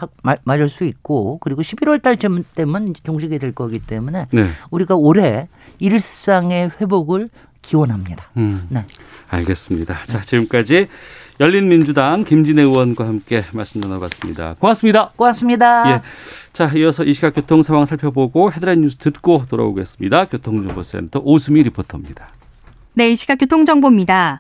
[0.44, 4.48] 맞을 수 있고 그리고 11월 달쯤 되면 종식이 될 거기 때문에 네.
[4.72, 5.48] 우리가 올해
[5.80, 7.30] 일상의 회복을
[7.62, 8.30] 기원합니다.
[8.38, 8.86] 음, 네.
[9.30, 9.96] 알겠습니다.
[10.06, 10.88] 자, 지금까지
[11.40, 14.56] 열린민주당 김진애 의원과 함께 말씀 나눠봤습니다.
[14.60, 15.12] 고맙습니다.
[15.16, 15.92] 고맙습니다.
[15.92, 16.02] 예.
[16.54, 20.26] 자, 이어서 이 시각 교통 상황 살펴보고 헤드라인 뉴스 듣고 돌아오겠습니다.
[20.26, 22.43] 교통정보센터 오수미 리포터입니다.
[22.96, 24.40] 네, 이 시각 교통정보입니다.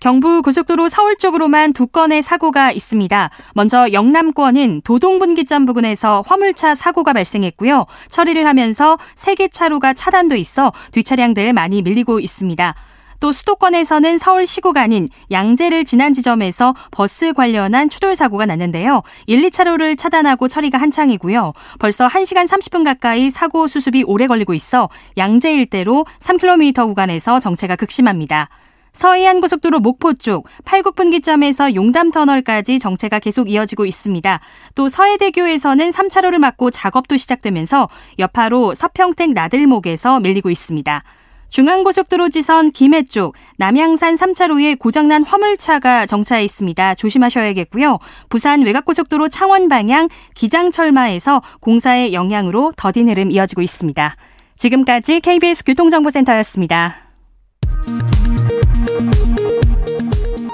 [0.00, 3.30] 경부 고속도로 서울 쪽으로만 두 건의 사고가 있습니다.
[3.54, 7.86] 먼저 영남권은 도동분기점 부근에서 화물차 사고가 발생했고요.
[8.08, 12.74] 처리를 하면서 세 개 차로가 차단돼 있어 뒷차량들 많이 밀리고 있습니다.
[13.20, 19.02] 또 수도권에서는 서울 시구간인 양재를 지난 지점에서 버스 관련한 추돌 사고가 났는데요.
[19.26, 21.52] 1, 2차로를 차단하고 처리가 한창이고요.
[21.78, 28.48] 벌써 1시간 30분 가까이 사고 수습이 오래 걸리고 있어 양재 일대로 3km 구간에서 정체가 극심합니다.
[28.94, 34.40] 서해안 고속도로 목포 쪽 팔곡분기점에서 용담 터널까지 정체가 계속 이어지고 있습니다.
[34.74, 41.02] 또 서해대교에서는 3차로를 막고 작업도 시작되면서 여파로 서평택 나들목에서 밀리고 있습니다.
[41.54, 46.96] 중앙고속도로 지선 김해 쪽 남양산 3차로에 고장난 화물차가 정차해 있습니다.
[46.96, 48.00] 조심하셔야겠고요.
[48.28, 54.16] 부산 외곽고속도로 창원 방향 기장철마에서 공사의 영향으로 더딘 흐름 이어지고 있습니다.
[54.56, 56.96] 지금까지 KBS 교통정보센터였습니다.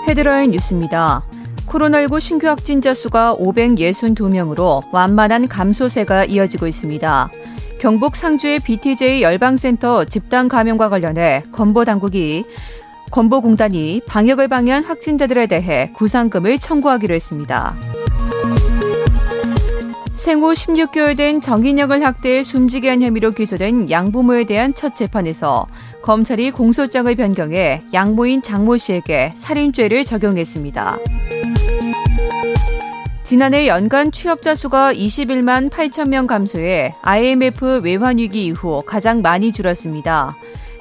[0.06, 1.22] 헤드라인 뉴스입니다.
[1.66, 7.30] 코로나19 신규 확진자 수가 562명으로 완만한 감소세가 이어지고 있습니다.
[7.80, 12.44] 경북 상주의 BTJ 열방센터 집단 감염과 관련해 건보 당국이
[13.10, 17.74] 건보공단이 방역을 방해한 확진자들에 대해 구상금을 청구하기로 했습니다.
[20.14, 25.66] 생후 16개월 된 정인영을 학대해 숨지게 한 혐의로 기소된 양부모에 대한 첫 재판에서
[26.02, 30.98] 검찰이 공소장을 변경해 양모인 장모 씨에게 살인죄를 적용했습니다.
[33.30, 40.36] 지난해 연간 취업자 수가 21만 8천 명 감소해 IMF 외환위기 이후 가장 많이 줄었습니다.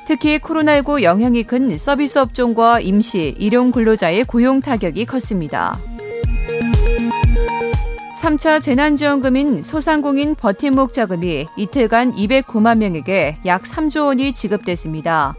[0.07, 5.77] 특히 코로나19 영향이 큰 서비스 업종과 임시, 일용 근로자의 고용 타격이 컸습니다.
[8.19, 15.35] 3차 재난지원금인 소상공인 버팀목 자금이 이틀간 209만 명에게 약 3조 원이 지급됐습니다.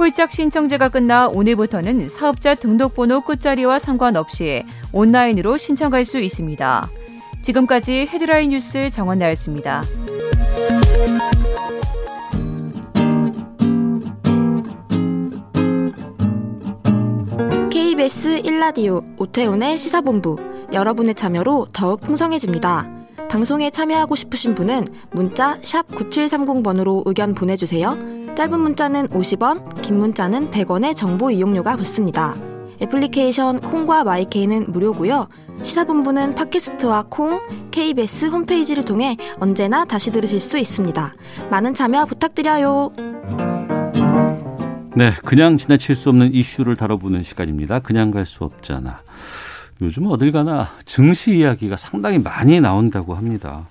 [0.00, 6.88] 홀짝 신청제가 끝나 오늘부터는 사업자 등록번호 끝자리와 상관없이 온라인으로 신청할 수 있습니다.
[7.42, 9.82] 지금까지 헤드라인 뉴스 정원나였습니다.
[17.70, 20.38] KBS 1라디오 오태훈의 시사본부
[20.72, 22.90] 여러분의 참여로 더욱 풍성해집니다.
[23.28, 28.19] 방송에 참여하고 싶으신 분은 문자 9730번으로 의견 보내주세요.
[28.40, 32.34] 짧은 문자는 50원, 긴 문자는 100원의 정보 이용료가 붙습니다.
[32.80, 35.28] 애플리케이션 콩과 마이케이는 무료고요.
[35.62, 41.12] 시사본부는 팟캐스트와 콩, KBS 홈페이지를 통해 언제나 다시 들으실 수 있습니다.
[41.50, 42.92] 많은 참여 부탁드려요.
[44.96, 47.80] 네, 그냥 지나칠 수 없는 이슈를 다뤄보는 시간입니다.
[47.80, 49.02] 그냥 갈 수 없잖아.
[49.82, 53.66] 요즘 어딜 가나 증시 이야기가 상당히 많이 나온다고 합니다.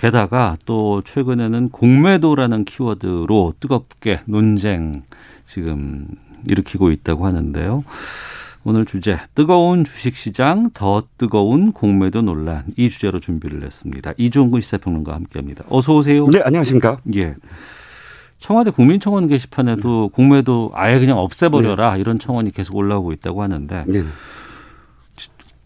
[0.00, 5.02] 게다가 또 최근에는 공매도라는 키워드로 뜨겁게 논쟁
[5.46, 6.06] 지금
[6.48, 7.84] 일으키고 있다고 하는데요.
[8.64, 14.14] 오늘 주제 뜨거운 주식시장 더 뜨거운 공매도 논란 이 주제로 준비를 했습니다.
[14.16, 15.64] 이종근 시사평론가와 함께합니다.
[15.68, 16.26] 어서 오세요.
[16.28, 17.00] 네 안녕하십니까.
[17.16, 17.34] 예.
[18.38, 22.00] 청와대 국민청원 게시판에도 공매도 아예 그냥 없애버려라 네.
[22.00, 24.04] 이런 청원이 계속 올라오고 있다고 하는데 네.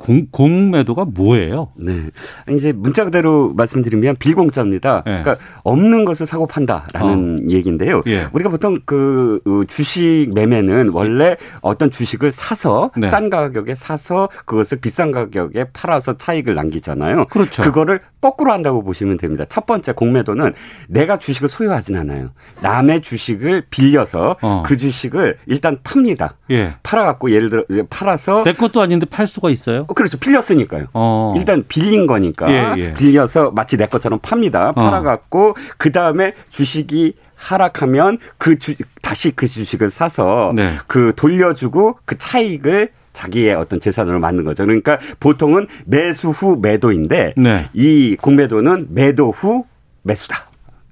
[0.05, 1.69] 공, 공매도가 뭐예요?
[1.77, 2.11] 네.
[2.51, 5.03] 이제 문자 그대로 말씀드리면 빌공짜입니다.
[5.07, 5.23] 네.
[5.23, 7.51] 그러니까 없는 것을 사고 판다라는 어.
[7.51, 8.03] 얘기인데요.
[8.07, 8.27] 예.
[8.35, 13.09] 우리가 보통 그 어, 주식 매매는 원래 어떤 주식을 사서 네.
[13.09, 17.25] 싼 가격에 사서 그것을 비싼 가격에 팔아서 차익을 남기잖아요.
[17.31, 17.63] 그렇죠.
[17.63, 19.47] 그거를 거꾸로 한다고 보시면 됩니다.
[19.49, 20.53] 첫 번째 공매도는
[20.89, 22.33] 내가 주식을 소유하진 않아요.
[22.61, 24.63] 남의 주식을 빌려서 어.
[24.67, 26.37] 그 주식을 일단 팝니다.
[26.51, 26.75] 예.
[26.83, 29.87] 팔아갖고 예를 들어 팔아서 내 것도 아닌데 팔 수가 있어요?
[29.95, 30.19] 그렇죠.
[30.19, 30.87] 빌렸으니까요.
[30.93, 31.35] 어.
[31.37, 32.95] 일단 빌린 거니까 예, 예.
[32.95, 34.71] 빌려서 마치 내 것처럼 팝니다.
[34.71, 34.73] 어.
[34.73, 35.55] 팔아갖고 어.
[35.79, 40.77] 그 다음에 주식이 하락하면 그 주, 다시 그 주식을 사서 네.
[40.87, 44.65] 그 돌려주고 그 차익을 자기의 어떤 재산으로 만든 거죠.
[44.65, 47.69] 그러니까 보통은 매수 후 매도인데 네.
[47.73, 49.65] 이 공매도는 매도 후
[50.03, 50.45] 매수다.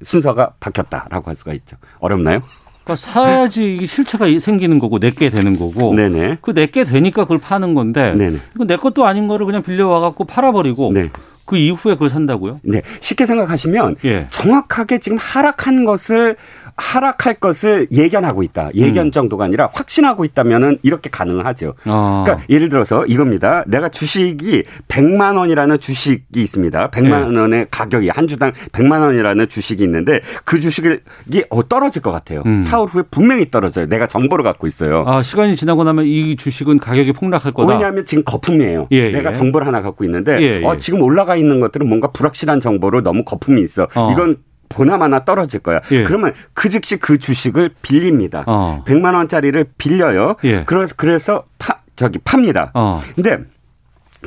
[0.02, 1.76] 순서가 바뀌었다라고 할 수가 있죠.
[1.98, 2.42] 어렵나요?
[2.84, 6.38] 그러니까 사야지 실체가 생기는 거고 내게 되는 거고 네네.
[6.40, 8.38] 그 내게 되니까 그걸 파는 건데 네네.
[8.54, 11.10] 이거 내 것도 아닌 거를 그냥 빌려와 갖고 팔아버리고 네.
[11.44, 12.60] 그 이후에 그걸 산다고요?
[12.62, 12.82] 네.
[13.00, 14.26] 쉽게 생각하시면 예.
[14.30, 16.36] 정확하게 지금 하락한 것을
[16.76, 18.70] 하락할 것을 예견하고 있다.
[18.74, 19.10] 예견 음.
[19.10, 21.74] 정도가 아니라 확신하고 있다면은 이렇게 가능하죠.
[21.84, 22.22] 아.
[22.24, 23.64] 그러니까 예를 들어서 이겁니다.
[23.66, 26.90] 내가 주식이 100만 원이라는 주식이 있습니다.
[26.90, 27.38] 100만 네.
[27.40, 32.42] 원의 가격이 한 주당 100만 원이라는 주식이 있는데 그 주식이 어, 떨어질 것 같아요.
[32.46, 32.62] 음.
[32.64, 33.86] 사흘 후에 분명히 떨어져요.
[33.86, 35.04] 내가 정보를 갖고 있어요.
[35.06, 37.72] 아, 시간이 지나고 나면 이 주식은 가격이 폭락할 거다.
[37.72, 38.88] 왜냐하면 지금 거품이에요.
[38.92, 39.10] 예, 예.
[39.10, 40.64] 내가 정보를 하나 갖고 있는데 예, 예.
[40.64, 43.88] 어, 지금 올라가 있는 것들은 뭔가 불확실한 정보로 너무 거품이 있어.
[43.94, 44.12] 어.
[44.12, 44.36] 이건
[44.72, 45.80] 보나마나 떨어질 거야.
[45.90, 46.02] 예.
[46.02, 48.44] 그러면 그 즉시 그 주식을 빌립니다.
[48.46, 48.82] 어.
[48.86, 50.36] 100만 원짜리를 빌려요.
[50.44, 50.64] 예.
[50.64, 52.70] 그래서 그래서 파 저기 팝니다.
[52.74, 53.00] 어.
[53.14, 53.38] 근데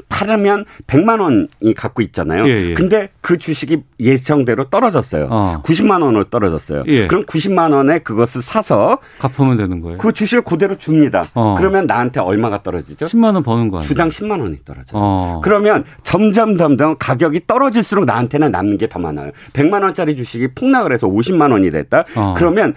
[0.10, 2.48] 팔으면 100만 원이 갖고 있잖아요.
[2.48, 2.74] 예, 예.
[2.74, 5.28] 근데 그 주식이 예정대로 떨어졌어요.
[5.30, 5.62] 어.
[5.64, 6.84] 90만 원으로 떨어졌어요.
[6.88, 7.08] 예.
[7.08, 9.98] 그럼 90만 원에 그것을 사서 갚으면 되는 거예요.
[9.98, 11.26] 그 주식을 그대로 줍니다.
[11.34, 11.56] 어.
[11.58, 13.06] 그러면 나한테 얼마가 떨어지죠?
[13.08, 13.88] 10만 원 버는 거 아니에요?
[13.88, 14.94] 주당 10만 원이 떨어져요.
[14.94, 15.42] 어.
[15.44, 19.32] 그러면 점점 점점 가격이 떨어질수록 나한테는 남는 게 더 많아요.
[19.54, 22.04] 100만 원짜리 주식이 폭락을 해서 50만 원이 됐다.
[22.16, 22.34] 어.
[22.38, 22.76] 그러면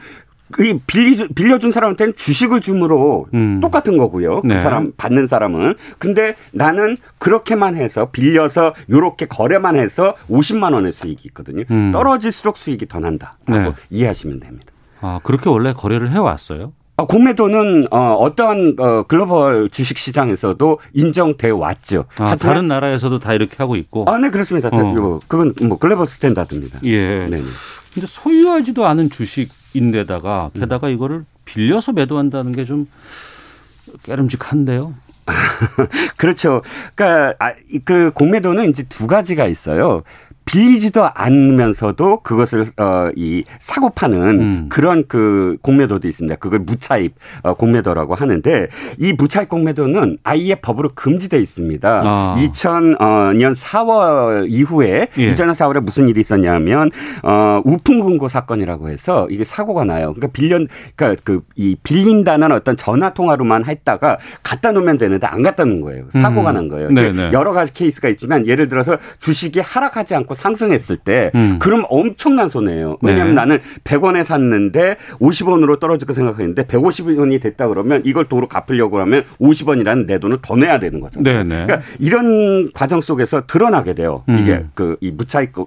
[0.60, 3.60] 이 빌리, 빌려준 사람한테는 주식을 줌으로 음.
[3.60, 4.42] 똑같은 거고요.
[4.42, 4.56] 그 네.
[4.56, 5.74] 그 사람 받는 사람은.
[5.98, 11.64] 근데 나는 그렇게만 해서 빌려서 요렇게 거래만 해서 50만 원의 수익이 있거든요.
[11.70, 11.92] 음.
[11.92, 13.36] 떨어질수록 수익이 더 난다.
[13.46, 13.74] 라고 네.
[13.90, 14.72] 이해하시면 됩니다.
[15.00, 16.72] 아, 그렇게 원래 거래를 해 왔어요?
[16.98, 22.06] 어, 공매도는 어, 어떠한 어, 글로벌 주식 시장에서도 인정돼 왔죠.
[22.16, 24.04] 아, 다른 나라에서도 다 이렇게 하고 있고.
[24.10, 24.68] 아, 네 그렇습니다.
[24.72, 25.20] 어.
[25.28, 26.80] 그건 뭐 global standard입니다.
[26.82, 27.26] 예.
[27.26, 27.40] 네.
[27.94, 32.86] 근데 소유하지도 않은 주식인데다가 게다가 이거를 빌려서 매도한다는 게 좀
[34.02, 34.92] 깨름직한데요.
[36.16, 36.62] 그렇죠.
[36.96, 37.52] 그러니까 아,
[37.84, 40.02] 그 공매도는 이제 두 가지가 있어요.
[40.48, 44.66] 빌리지도 않으면서도 그것을 어 이 사고 파는 음.
[44.68, 46.36] 그런 그 공매도도 있습니다.
[46.36, 52.02] 그걸 무차입 어, 공매도라고 하는데 이 무차입 공매도는 아예 법으로 금지돼 있습니다.
[52.04, 52.36] 아.
[52.38, 55.28] 2000년 4월 이후에 예.
[55.34, 56.90] 2000년 4월에 무슨 일이 있었냐면
[57.22, 60.14] 어 우풍금고 사건이라고 해서 이게 사고가 나요.
[60.14, 60.58] 그러니까 빌려
[60.94, 66.04] 그러니까 그 이 빌린다는 어떤 전화 통화로만 했다가 갖다 놓으면 되는데 안 갖다 놓은 거예요.
[66.12, 66.54] 사고가 음.
[66.54, 66.88] 난 거예요.
[66.90, 67.30] 네, 네.
[67.32, 71.58] 여러 가지 케이스가 있지만 예를 들어서 주식이 하락하지 않고 상승했을 때 음.
[71.58, 72.98] 그럼 엄청난 손해예요.
[73.02, 73.40] 왜냐하면 네.
[73.40, 80.06] 나는 100원에 샀는데 50원으로 떨어질 거 생각했는데 150원이 됐다 그러면 이걸 도로 갚으려고 하면 50원이라는
[80.06, 81.44] 내 돈을 더 내야 되는 거잖아요.
[81.44, 81.66] 네네.
[81.66, 84.24] 그러니까 이런 과정 속에서 드러나게 돼요.
[84.28, 84.38] 음.
[84.38, 85.64] 이게 그 이 무차익 그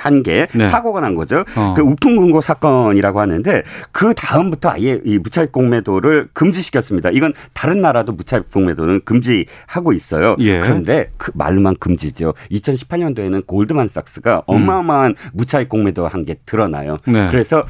[0.00, 0.66] 한개 네.
[0.68, 1.44] 사고가 난 거죠.
[1.56, 1.74] 어.
[1.76, 7.10] 그 우풍금고 사건이라고 하는데 그 다음부터 아예 이 무차입 공매도를 금지시켰습니다.
[7.10, 10.34] 이건 다른 나라도 무차입 공매도는 금지하고 있어요.
[10.40, 10.58] 예.
[10.58, 12.34] 그런데 그 말만 금지죠.
[12.50, 15.30] 2018년도에는 골드만삭스가 어마어마한 음.
[15.32, 16.96] 무차입 공매도 한 게 드러나요.
[17.06, 17.28] 네.
[17.30, 17.66] 그래서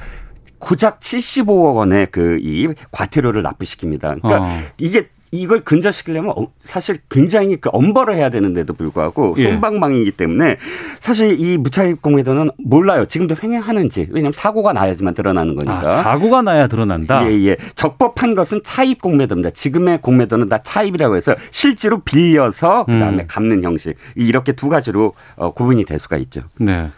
[0.61, 4.21] 고작 75억 원의 그 이 과태료를 납부시킵니다.
[4.23, 4.59] 그러니까 어.
[4.79, 9.45] 이게 이걸 근절시키려면 어, 사실 굉장히 그 엄벌을 해야 되는데도 불구하고 예.
[9.45, 10.57] 손방망이기 때문에
[11.01, 13.07] 사실 이 무차입 공매도는 몰라요.
[13.07, 14.09] 지금도 횡행하는지.
[14.11, 15.81] 왜냐하면 사고가 나야지만 드러나는 거니까.
[15.81, 17.29] 아, 사고가 나야 드러난다.
[17.29, 17.57] 예, 예.
[17.75, 19.51] 적법한 것은 차입 공매도입니다.
[19.51, 23.27] 지금의 공매도는 다 차입이라고 해서 실제로 빌려서 그다음에 음.
[23.27, 23.97] 갚는 형식.
[24.15, 26.43] 이렇게 두 가지로 어, 구분이 될 수가 있죠.
[26.59, 26.91] 네.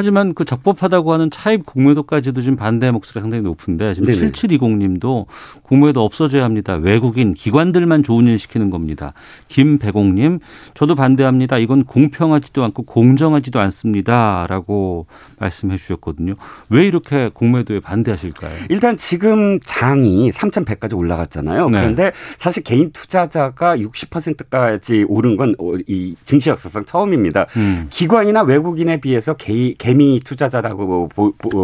[0.00, 4.32] 하지만 그 적법하다고 하는 차입 공매도까지도 지금 반대 목소리가 상당히 높은데 지금 네네.
[4.32, 5.26] 7720님도
[5.62, 6.74] 공매도 없어져야 합니다.
[6.74, 9.12] 외국인 기관들만 좋은 일 시키는 겁니다.
[9.48, 10.40] 김배공님
[10.74, 11.58] 저도 반대합니다.
[11.58, 15.06] 이건 공평하지도 않고 공정하지도 않습니다라고
[15.38, 16.34] 말씀해 주셨거든요.
[16.70, 18.56] 왜 이렇게 공매도에 반대하실까요?
[18.70, 21.68] 일단 지금 장이 3,100까지 올라갔잖아요.
[21.70, 21.78] 네.
[21.80, 25.54] 그런데 사실 개인 투자자가 60%까지 오른 건
[25.86, 27.46] 이 증시 역사상 처음입니다.
[27.56, 27.86] 음.
[27.90, 31.08] 기관이나 외국인에 비해서 개인 개미 투자자라고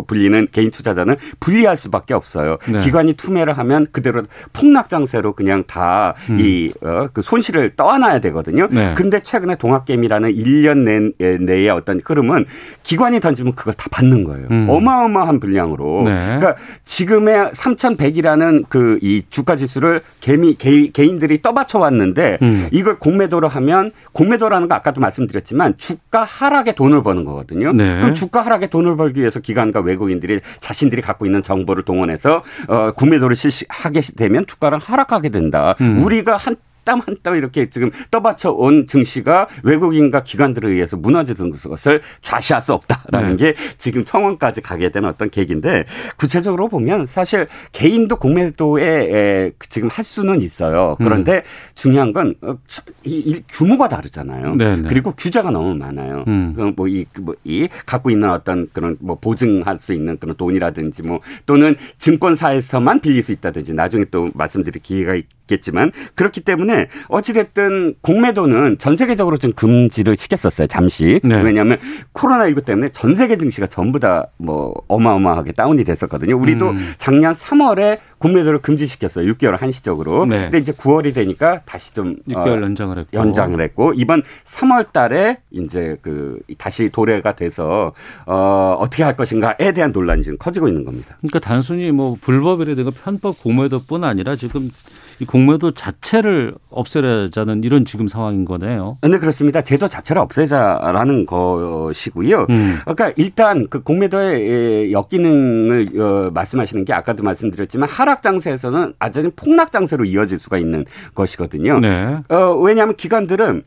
[0.06, 2.58] 불리는 개인 투자자는 불리할 수밖에 없어요.
[2.68, 2.78] 네.
[2.78, 6.70] 기관이 투매를 하면 그대로 폭락장세로 그냥 다이 음.
[6.82, 8.68] 어, 그 손실을 떠안아야 되거든요.
[8.70, 8.94] 네.
[8.96, 12.46] 근데 최근에 동학개미라는 1년 내, 내의 어떤 흐름은
[12.82, 14.46] 기관이 던지면 그걸 다 받는 거예요.
[14.50, 14.66] 음.
[14.68, 16.02] 어마어마한 분량으로.
[16.04, 16.36] 네.
[16.38, 22.68] 그러니까 지금의 3,100이라는 그 이 주가 지수를 개미 개, 개인들이 떠받쳐 왔는데 음.
[22.72, 27.72] 이걸 공매도로 하면 공매도라는 거 아까도 말씀드렸지만 주가 하락에 돈을 버는 거거든요.
[27.72, 27.96] 네.
[27.96, 33.36] 그럼 주가 하락에 돈을 벌기 위해서 기관과 외국인들이 자신들이 갖고 있는 정보를 동원해서 어, 구매도를
[33.36, 35.76] 실시하게 되면 주가는 하락하게 된다.
[35.80, 36.02] 음.
[36.02, 42.00] 우리가 한 땀 한 땀 이렇게 지금 떠받쳐 온 증시가 외국인과 기관들에 의해서 무너지는 것을
[42.22, 43.52] 좌시할 수 없다라는 네.
[43.52, 45.84] 게 지금 청원까지 가게 되는 어떤 계기인데
[46.16, 50.96] 구체적으로 보면 사실 개인도 공매도에 지금 할 수는 있어요.
[50.98, 51.42] 그런데 음.
[51.74, 52.56] 중요한 건 어,
[53.04, 54.54] 이, 규모가 다르잖아요.
[54.54, 54.76] 네네.
[54.76, 54.88] 네.
[54.88, 56.24] 그리고 규제가 너무 많아요.
[56.28, 56.74] 음.
[56.76, 61.76] 뭐이 뭐 이 갖고 있는 어떤 그런 뭐 보증할 수 있는 그런 돈이라든지 뭐 또는
[61.98, 68.96] 증권사에서만 빌릴 수 있다든지 나중에 또 말씀드릴 기회가 있 겠지만 그렇기 때문에 어찌됐든 공매도는 전
[68.96, 70.66] 세계적으로 좀 금지를 시켰었어요.
[70.66, 71.20] 잠시.
[71.22, 71.40] 네.
[71.42, 71.78] 왜냐하면
[72.12, 76.36] 코로나 19 때문에 전 세계 증시가 전부 다 뭐 어마어마하게 다운이 됐었거든요.
[76.36, 76.94] 우리도 음.
[76.98, 79.32] 작년 3월에 공매도를 금지시켰어요.
[79.34, 80.26] 6개월 한시적으로.
[80.26, 80.42] 네.
[80.42, 85.38] 근데 이제 9월이 되니까 다시 좀 6개월 어, 연장을 했고 연장을 했고 이번 3월 달에
[85.50, 87.92] 이제 그 다시 도래가 돼서
[88.26, 91.16] 어 어떻게 할 것인가에 대한 논란이 지금 커지고 있는 겁니다.
[91.18, 94.70] 그러니까 단순히 뭐 불법이라든가 편법 공매도뿐 아니라 지금
[95.18, 98.98] 이 공매도 자체를 없애자는 이런 지금 상황인 거네요.
[99.02, 99.62] 네, 그렇습니다.
[99.62, 102.46] 제도 자체를 없애자라는 것이고요.
[102.50, 102.76] 음.
[102.82, 110.04] 그러니까 일단 그 공매도의 역기능을 어, 말씀하시는 게 아까도 말씀드렸지만 하락 장세에서는 아주 폭락 장세로
[110.04, 111.80] 이어질 수가 있는 것이거든요.
[111.80, 112.18] 네.
[112.28, 113.62] 어, 왜냐하면 기관들은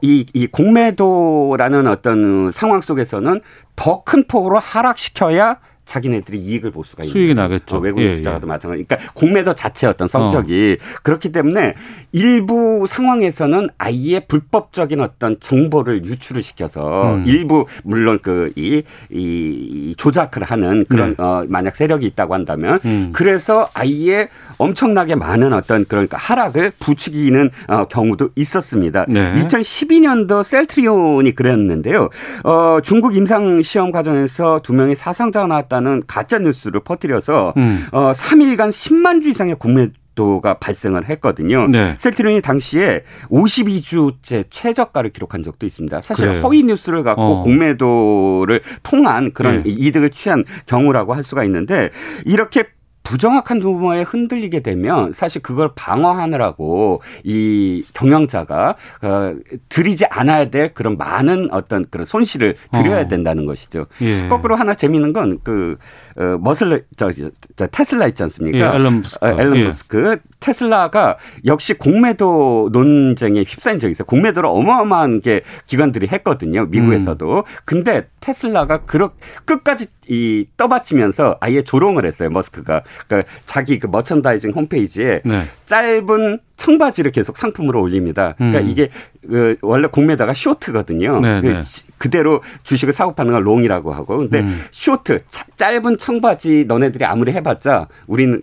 [0.00, 3.40] 이, 이 공매도라는 어떤 상황 속에서는
[3.76, 7.76] 더 큰 폭으로 하락시켜야 자기네들이 이익을 볼 수가 있는 수익이 나겠죠.
[7.76, 8.48] 어, 외국인 예, 투자가도 예.
[8.48, 8.84] 마찬가지.
[8.84, 11.00] 그러니까 공매도 자체 어떤 성격이 어.
[11.02, 11.74] 그렇기 때문에
[12.12, 17.24] 일부 상황에서는 아예 불법적인 어떤 정보를 유출을 시켜서 음.
[17.26, 21.22] 일부 물론 그이 이 조작을 하는 그런 네.
[21.22, 23.10] 어 만약 세력이 있다고 한다면 음.
[23.12, 29.06] 그래서 아예 엄청나게 많은 어떤 그러니까 하락을 부추기는 어, 경우도 있었습니다.
[29.08, 29.32] 네.
[29.34, 32.08] 2012년도 셀트리온이 그랬는데요.
[32.44, 37.86] 어, 중국 임상 시험 과정에서 두 명의 사상자가 나왔다 는 가짜 뉴스를 퍼뜨려서 음.
[37.92, 41.66] 어, 3일간 10만 주 이상의 국내 도가 발생을 했거든요.
[41.66, 41.96] 네.
[41.98, 46.00] 셀트리온이 당시에 52주째 최저가를 기록한 적도 있습니다.
[46.02, 46.42] 사실 그래요.
[46.42, 47.40] 허위 뉴스를 갖고 어.
[47.42, 49.70] 공매도를 통한 그런 네.
[49.70, 51.90] 이득을 취한 경우라고 할 수가 있는데
[52.24, 52.64] 이렇게
[53.04, 59.34] 부정확한 루머에 흔들리게 되면 사실 그걸 방어하느라고 이 경영자가 어,
[59.68, 63.08] 들이지 않아야 될 그런 많은 어떤 그런 손실을 들여야 어.
[63.08, 63.86] 된다는 것이죠.
[64.00, 64.26] 예.
[64.28, 65.76] 거꾸로 하나 재미있는 건그
[66.16, 67.10] 어, 머슬 저,
[67.56, 68.72] 저 테슬라 있지 않습니까?
[68.72, 69.26] 예, 앨런 머스크.
[69.26, 69.64] 어, 앨런 예.
[69.64, 70.18] 머스크.
[70.44, 74.04] 테슬라가 역시 공매도 논쟁에 휩싸인 적이 있어요.
[74.04, 76.66] 공매도를 어마어마한 게 기관들이 했거든요.
[76.66, 77.38] 미국에서도.
[77.38, 77.42] 음.
[77.64, 79.12] 근데 테슬라가 그렇
[79.46, 82.28] 끝까지 이 떠받치면서 아예 조롱을 했어요.
[82.28, 82.82] 머스크가.
[83.06, 85.48] 그러니까 자기 그 머천다이징 홈페이지에 네.
[85.64, 88.34] 짧은 청바지를 계속 상품으로 올립니다.
[88.36, 88.68] 그러니까 음.
[88.68, 88.90] 이게
[89.26, 91.20] 그 원래 공매도가 short거든요.
[91.20, 91.60] 네, 그 네.
[91.96, 94.18] 그대로 주식을 사고 파는 걸 long이라고 하고.
[94.18, 94.62] 근데 음.
[94.72, 95.20] short
[95.56, 98.42] 짧은 청바지 너네들이 아무리 해봤자 우리는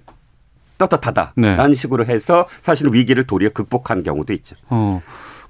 [0.87, 1.75] 떳떳하다라는 네.
[1.75, 4.55] 식으로 해서 사실 위기를 도리어 극복한 경우도 있죠.
[4.69, 5.01] 어.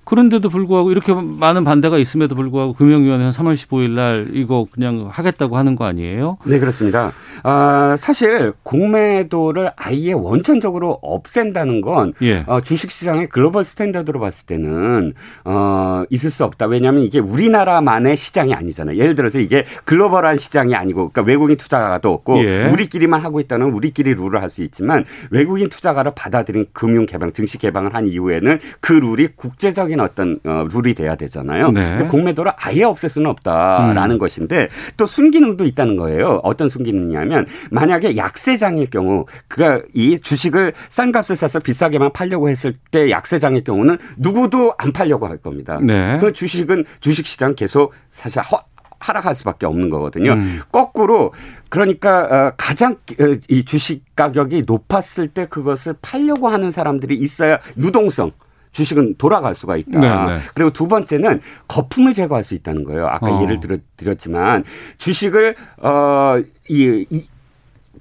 [0.04, 5.76] 그런데도 불구하고 이렇게 많은 반대가 있음에도 불구하고 금융위원회는 3월 15일 날 이거 그냥 하겠다고 하는
[5.76, 6.38] 거 아니에요?
[6.46, 7.12] 네, 그렇습니다.
[7.44, 12.44] 아, 사실 공매도를 아예 원천적으로 없앤다는 건 예.
[12.48, 15.14] 어, 주식시장의 global standard로 봤을 때는
[15.46, 16.68] 어, 있을 수 없다.
[16.68, 18.98] 왜냐하면 이게 우리나라만의 시장이 아니잖아요.
[18.98, 22.66] 예를 들어서 이게 글로벌한 시장이 아니고 그러니까 외국인 투자가도 없고 예.
[22.66, 27.96] 우리끼리만 하고 있다는 우리끼리 룰을 할 수 있지만 외국인 투자가를 받아들인 금융 개방, 증시 개방을
[27.96, 31.72] 한 이후에는 그 룰이 국제적 인 어떤 어, 룰이 돼야 되잖아요.
[31.72, 31.90] 네.
[31.90, 34.20] 근데 공매도를 아예 없앨 수는 없다라는 음.
[34.20, 36.40] 것인데 또 순기능도 있다는 거예요.
[36.44, 43.10] 어떤 순기능이냐면 만약에 약세장일 경우 그가 이 주식을 싼 값을 사서 비싸게만 팔려고 했을 때
[43.10, 45.80] 약세장일 경우는 누구도 안 팔려고 할 겁니다.
[45.82, 46.18] 네.
[46.20, 48.62] 그 주식은 주식 시장 계속 사실 허,
[49.02, 50.34] 하락할 수밖에 없는 거거든요.
[50.34, 50.62] 음.
[50.72, 51.34] 거꾸로
[51.70, 58.32] 그러니까 어, 가장 어, 이 주식 가격이 높았을 때 그것을 팔려고 하는 사람들이 있어야 유동성
[58.72, 60.00] 주식은 돌아갈 수가 있다.
[60.00, 60.26] 네네.
[60.26, 60.40] 네.
[60.54, 63.08] 그리고 두 번째는 거품을 제거할 수 있다는 거예요.
[63.08, 63.44] 아까 어.
[63.44, 64.64] 예를 들어 드렸지만
[64.98, 67.26] 주식을 어 이 이,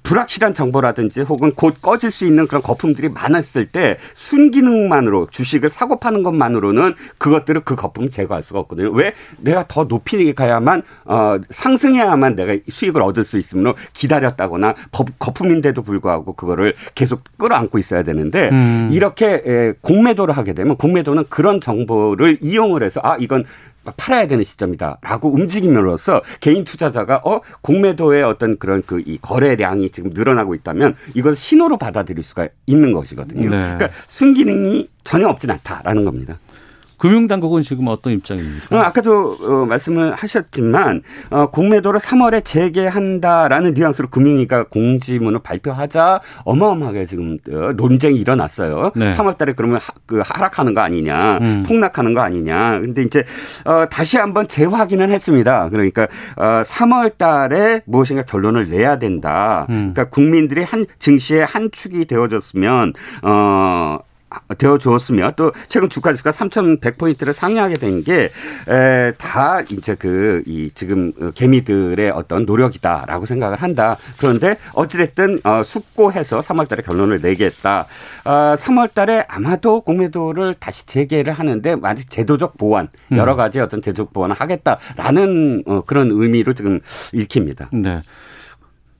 [0.03, 6.23] 불확실한 정보라든지 혹은 곧 꺼질 수 있는 그런 거품들이 많았을 때 순기능만으로 주식을 사고 파는
[6.23, 8.91] 것만으로는 그것들을 그 거품을 제거할 수가 없거든요.
[8.91, 14.75] 왜 내가 더 높이 가야만 어 상승해야만 내가 수익을 얻을 수 있으므로 기다렸다거나
[15.19, 18.89] 거품인데도 불구하고 그거를 계속 끌어안고 있어야 되는데 음.
[18.91, 23.45] 이렇게 공매도를 하게 되면 공매도는 그런 정보를 이용을 해서 아 이건
[23.97, 30.53] 팔아야 되는 시점이다라고 움직임으로써 개인 투자자가 어 공매도의 어떤 그런 그 이 거래량이 지금 늘어나고
[30.55, 33.49] 있다면 이걸 신호로 받아들일 수가 있는 것이거든요.
[33.49, 33.75] 네.
[33.75, 36.37] 그러니까 순기능이 전혀 없진 않다라는 겁니다.
[37.01, 38.77] 금융당국은 지금 어떤 입장입니까?
[38.77, 47.39] 어, 아까도 어, 말씀을 하셨지만 어, 공매도를 3월에 재개한다라는 뉘앙스로 금융위가 공지문을 발표하자 어마어마하게 지금
[47.49, 48.91] 어, 논쟁이 일어났어요.
[48.95, 49.15] 네.
[49.15, 51.63] 3월달에 그러면 하, 그 하락하는 거 아니냐, 음.
[51.67, 52.81] 폭락하는 거 아니냐.
[52.81, 53.23] 근데 이제
[53.65, 55.69] 어, 다시 한번 재확인을 했습니다.
[55.69, 56.03] 그러니까
[56.37, 59.65] 어, 3월달에 무엇인가 결론을 내야 된다.
[59.71, 59.91] 음.
[59.91, 63.97] 그러니까 국민들이 한 증시의 한 축이 되어졌으면 어.
[64.57, 68.29] 되어 주었으며 또 최근 주가 지수가 3,100포인트를 상회하게 된 게
[69.17, 73.97] 다 이제 그 이 지금 개미들의 어떤 노력이다라고 생각을 한다.
[74.17, 77.85] 그런데 어찌됐든 어, 숙고해서 3월 달에 결론을 내겠다.
[78.25, 83.17] 어, 3월 달에 아마도 공매도를 다시 재개를 하는데 아직 제도적 보완 음.
[83.17, 86.79] 여러 가지 어떤 제도적 보완을 하겠다라는 어, 그런 의미로 지금
[87.13, 87.69] 읽힙니다.
[87.73, 87.99] 네.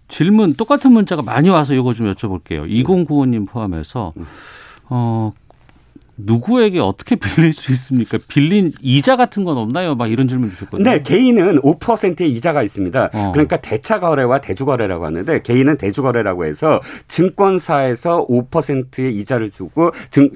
[0.08, 2.68] 질문 똑같은 문자가 많이 와서 이거 좀 여쭤볼게요.
[2.70, 4.26] 2095님 포함해서 음.
[4.92, 5.32] 어,
[6.18, 8.18] 누구에게 어떻게 빌릴 수 있습니까?
[8.28, 9.96] 빌린 이자 같은 건 없나요?
[9.96, 10.90] 막 이런 질문 주셨거든요.
[10.90, 13.10] 네, 개인은 5%의 이자가 있습니다.
[13.14, 13.32] 어.
[13.34, 19.92] 그러니까 대차 거래와 대주 거래라고 하는데 개인은 대주 거래라고 해서 증권사에서 5%의 이자를 주고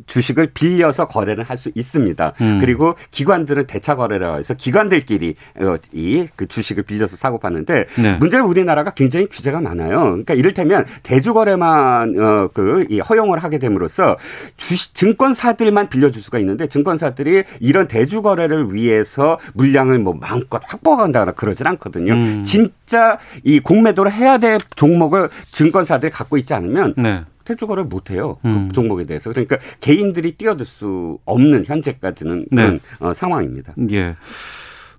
[0.07, 2.33] 주식을 빌려서 거래를 할 수 있습니다.
[2.41, 2.57] 음.
[2.59, 8.17] 그리고 기관들은 대차 거래라고 해서 기관들끼리 어, 이그 주식을 빌려서 사고 파는데 네.
[8.17, 9.99] 문제는 우리나라가 굉장히 규제가 많아요.
[10.01, 14.17] 그러니까 이를테면 대주 거래만 어 그 허용을 하게 됨으로써
[14.57, 21.33] 주식 증권사들 때만 빌려줄 수가 있는데 증권사들이 이런 대주 거래를 위해서 물량을 뭐 마음껏 확보한다거나
[21.33, 22.13] 그러진 않거든요.
[22.13, 22.43] 음.
[22.43, 27.23] 진짜 이 공매도를 해야 될 종목을 증권사들이 갖고 있지 않으면 네.
[27.43, 28.37] 대주거를 못 해요.
[28.41, 28.67] 그 음.
[28.69, 29.29] 그 종목에 대해서.
[29.29, 32.79] 그러니까 개인들이 뛰어들 수 없는 현재까지는 그런 네.
[32.99, 33.75] 어, 상황입니다.
[33.91, 34.15] 예.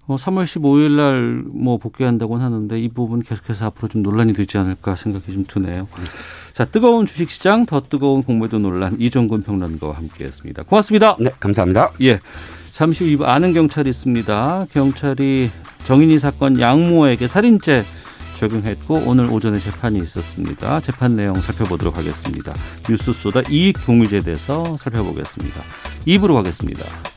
[0.07, 4.95] 어, 3월 15일 날 뭐 복귀한다고는 하는데 이 부분 계속해서 앞으로 좀 논란이 되지 않을까
[4.95, 5.89] 생각이 좀 드네요.
[6.55, 10.63] 자, 뜨거운 주식시장 더 뜨거운 공매도 논란 이종근 평론가와 함께했습니다.
[10.65, 11.17] 고맙습니다.
[11.19, 11.93] 네, 감사합니다.
[12.03, 12.21] 예.
[12.73, 14.67] 잠시 후 아는 경찰이 있습니다.
[14.73, 15.51] 경찰이
[15.85, 17.85] 정인이 사건 양모에게 살인죄
[18.37, 20.81] 적용했고 오늘 오전에 재판이 있었습니다.
[20.81, 22.53] 재판 내용 살펴보도록 하겠습니다.
[22.87, 25.63] 뉴스 쏘다 이익 공유제에 대해서 살펴보겠습니다.
[26.07, 27.16] 2부로 가겠습니다.